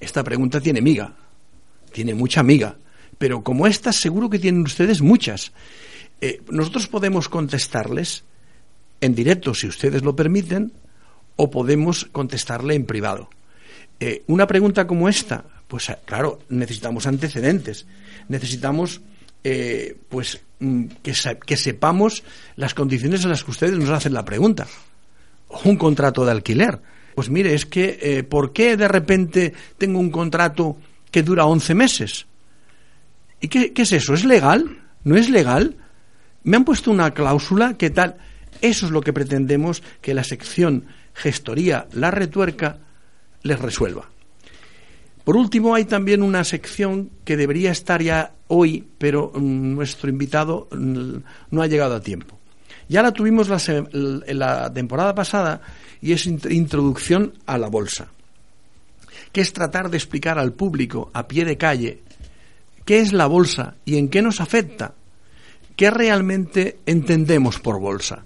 [0.01, 1.13] Esta pregunta tiene miga,
[1.93, 2.79] tiene mucha miga,
[3.19, 5.53] pero como estas seguro que tienen ustedes muchas.
[6.23, 8.25] Eh, nosotros podemos contestarles
[9.03, 10.73] en directo, si ustedes lo permiten,
[11.37, 13.29] o podemos contestarle en privado.
[14.01, 17.85] Eh, una pregunta como esta, pues claro, necesitamos antecedentes,
[18.29, 19.03] necesitamos
[19.49, 22.25] eh, pues mm, que, sepamos
[22.57, 24.67] las condiciones en las que ustedes nos hacen la pregunta.
[25.63, 26.81] Un contrato de alquiler.
[27.15, 30.77] Pues mire, es que eh, ¿por qué de repente tengo un contrato
[31.13, 32.27] que dura 11 meses?
[33.41, 34.15] ¿Y qué, qué es eso?
[34.15, 34.81] ¿Es legal?
[35.05, 35.77] ¿No es legal?
[36.43, 38.17] Me han puesto una cláusula que tal.
[38.63, 42.79] Eso es lo que pretendemos que la sección gestoría La Retuerca
[43.43, 44.11] les resuelva.
[45.27, 50.69] Por último, hay también una sección que debería estar ya hoy, pero mm, nuestro invitado
[50.71, 51.17] mm,
[51.51, 52.39] no ha llegado a tiempo.
[52.89, 53.61] Ya la tuvimos la,
[54.33, 55.63] la temporada pasada
[56.01, 58.07] y es int- introducción a la bolsa,
[59.33, 62.03] que es tratar de explicar al público a pie de calle
[62.85, 64.95] qué es la bolsa y en qué nos afecta.
[65.75, 68.25] ¿Qué realmente entendemos por bolsa?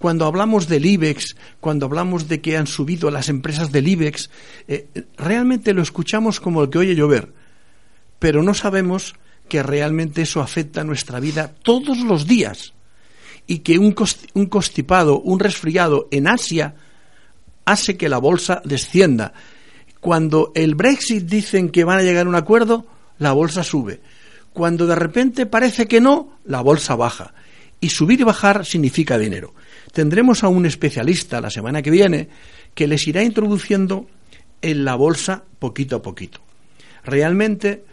[0.00, 4.30] Cuando hablamos del IBEX, cuando hablamos de que han subido las empresas del IBEX,
[4.66, 4.88] eh,
[5.18, 7.34] realmente lo escuchamos como el que oye llover,
[8.18, 9.14] pero no sabemos
[9.46, 12.72] que realmente eso afecta a nuestra vida todos los días
[13.46, 13.94] y que un,
[14.32, 16.76] un constipado, un resfriado en Asia
[17.66, 19.34] hace que la bolsa descienda.
[20.00, 22.86] Cuando el Brexit dicen que van a llegar a un acuerdo,
[23.18, 24.00] la bolsa sube.
[24.54, 27.34] Cuando de repente parece que no, la bolsa baja.
[27.80, 29.54] Y subir y bajar significa dinero.
[29.92, 32.28] Tendremos a un especialista la semana que viene
[32.74, 34.06] que les irá introduciendo
[34.60, 36.40] en la bolsa poquito a poquito.
[37.04, 37.84] Realmente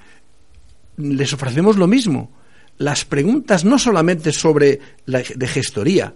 [0.97, 2.31] les ofrecemos lo mismo.
[2.77, 6.13] Las preguntas no solamente sobre la de gestoría,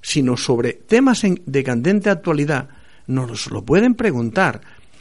[0.00, 2.68] sino sobre temas de candente actualidad,
[3.06, 4.60] nos lo pueden preguntar.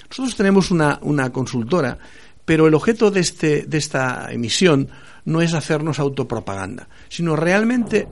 [0.10, 1.98] Nosotros tenemos una, una consultora,
[2.44, 4.90] pero el objeto de, este, de esta emisión
[5.30, 8.08] no es hacernos autopropaganda, sino realmente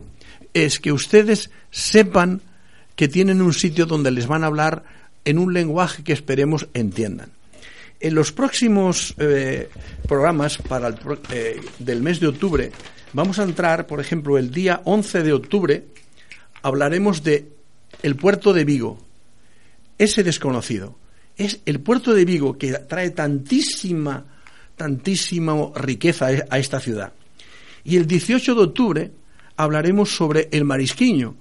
[0.53, 2.41] es que ustedes sepan
[2.95, 4.84] que tienen un sitio donde les van a hablar
[5.26, 7.32] en un lenguaje que esperemos entiendan.
[7.99, 9.70] En los próximos eh,
[10.07, 10.95] programas para el,
[11.32, 12.72] eh, del mes de octubre
[13.13, 15.84] vamos a entrar, por ejemplo, el día 11 de octubre
[16.61, 17.49] hablaremos de
[18.03, 18.99] el puerto de Vigo,
[19.97, 20.95] ese desconocido.
[21.36, 24.26] Es el puerto de Vigo que trae tantísima,
[24.78, 27.11] tantísima riqueza a esta ciudad.
[27.84, 29.11] Y el 18 de octubre
[29.57, 31.36] hablaremos sobre el marisquiño,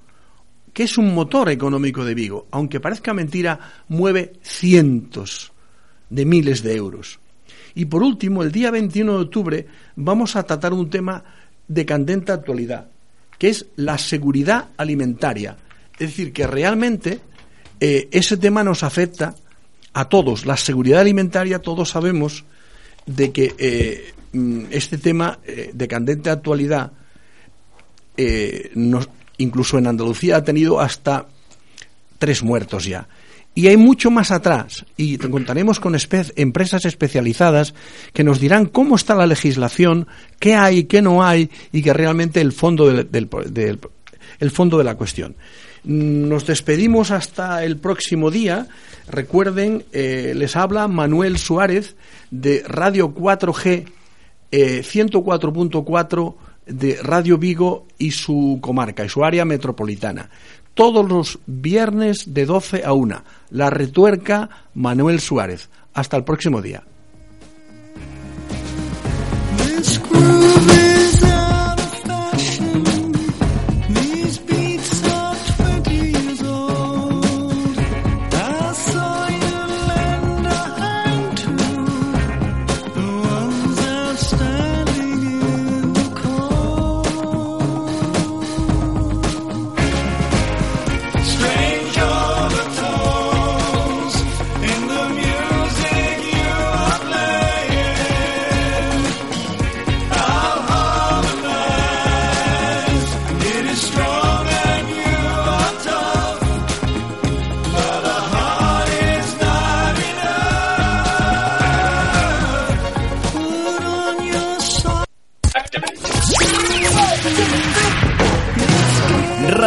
[0.73, 2.49] que es un motor económico de Vigo.
[2.51, 5.53] Aunque parezca mentira, mueve cientos
[6.11, 7.21] de miles de euros.
[7.75, 9.67] Y por último, el día 21 de octubre
[9.97, 11.23] vamos a tratar un tema
[11.69, 12.89] de candente actualidad,
[13.39, 15.57] que es la seguridad alimentaria.
[15.93, 17.21] Es decir, que realmente
[17.81, 19.35] eh, ese tema nos afecta
[19.93, 20.47] a todos.
[20.47, 22.45] La seguridad alimentaria, todos sabemos
[23.07, 26.93] de que eh, mm, este tema eh, de candente actualidad
[28.17, 28.73] eh,
[29.39, 31.27] incluso en Andalucía ha tenido hasta
[32.19, 33.09] tres muertos ya.
[33.55, 35.97] Y hay mucho más atrás, y contaremos con
[36.37, 37.73] empresas especializadas
[38.13, 42.43] que nos dirán cómo está la legislación, qué hay, qué no hay, y que realmente
[42.43, 43.81] el fondo, del,
[44.41, 45.37] el fondo de la cuestión.
[45.87, 48.67] Nos despedimos hasta el próximo día.
[49.09, 51.95] Recuerden, eh, les habla Manuel Suárez
[52.33, 53.87] de Radio 4G
[54.51, 56.35] 104.4
[56.67, 60.29] eh, de Radio Vigo y su comarca y su área metropolitana.
[60.75, 63.23] Todos los viernes de 12 a 1.
[63.51, 65.71] La retuerca Manuel Suárez.
[65.95, 66.83] Hasta el próximo día.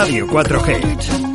[0.09, 1.28] Radio 4G.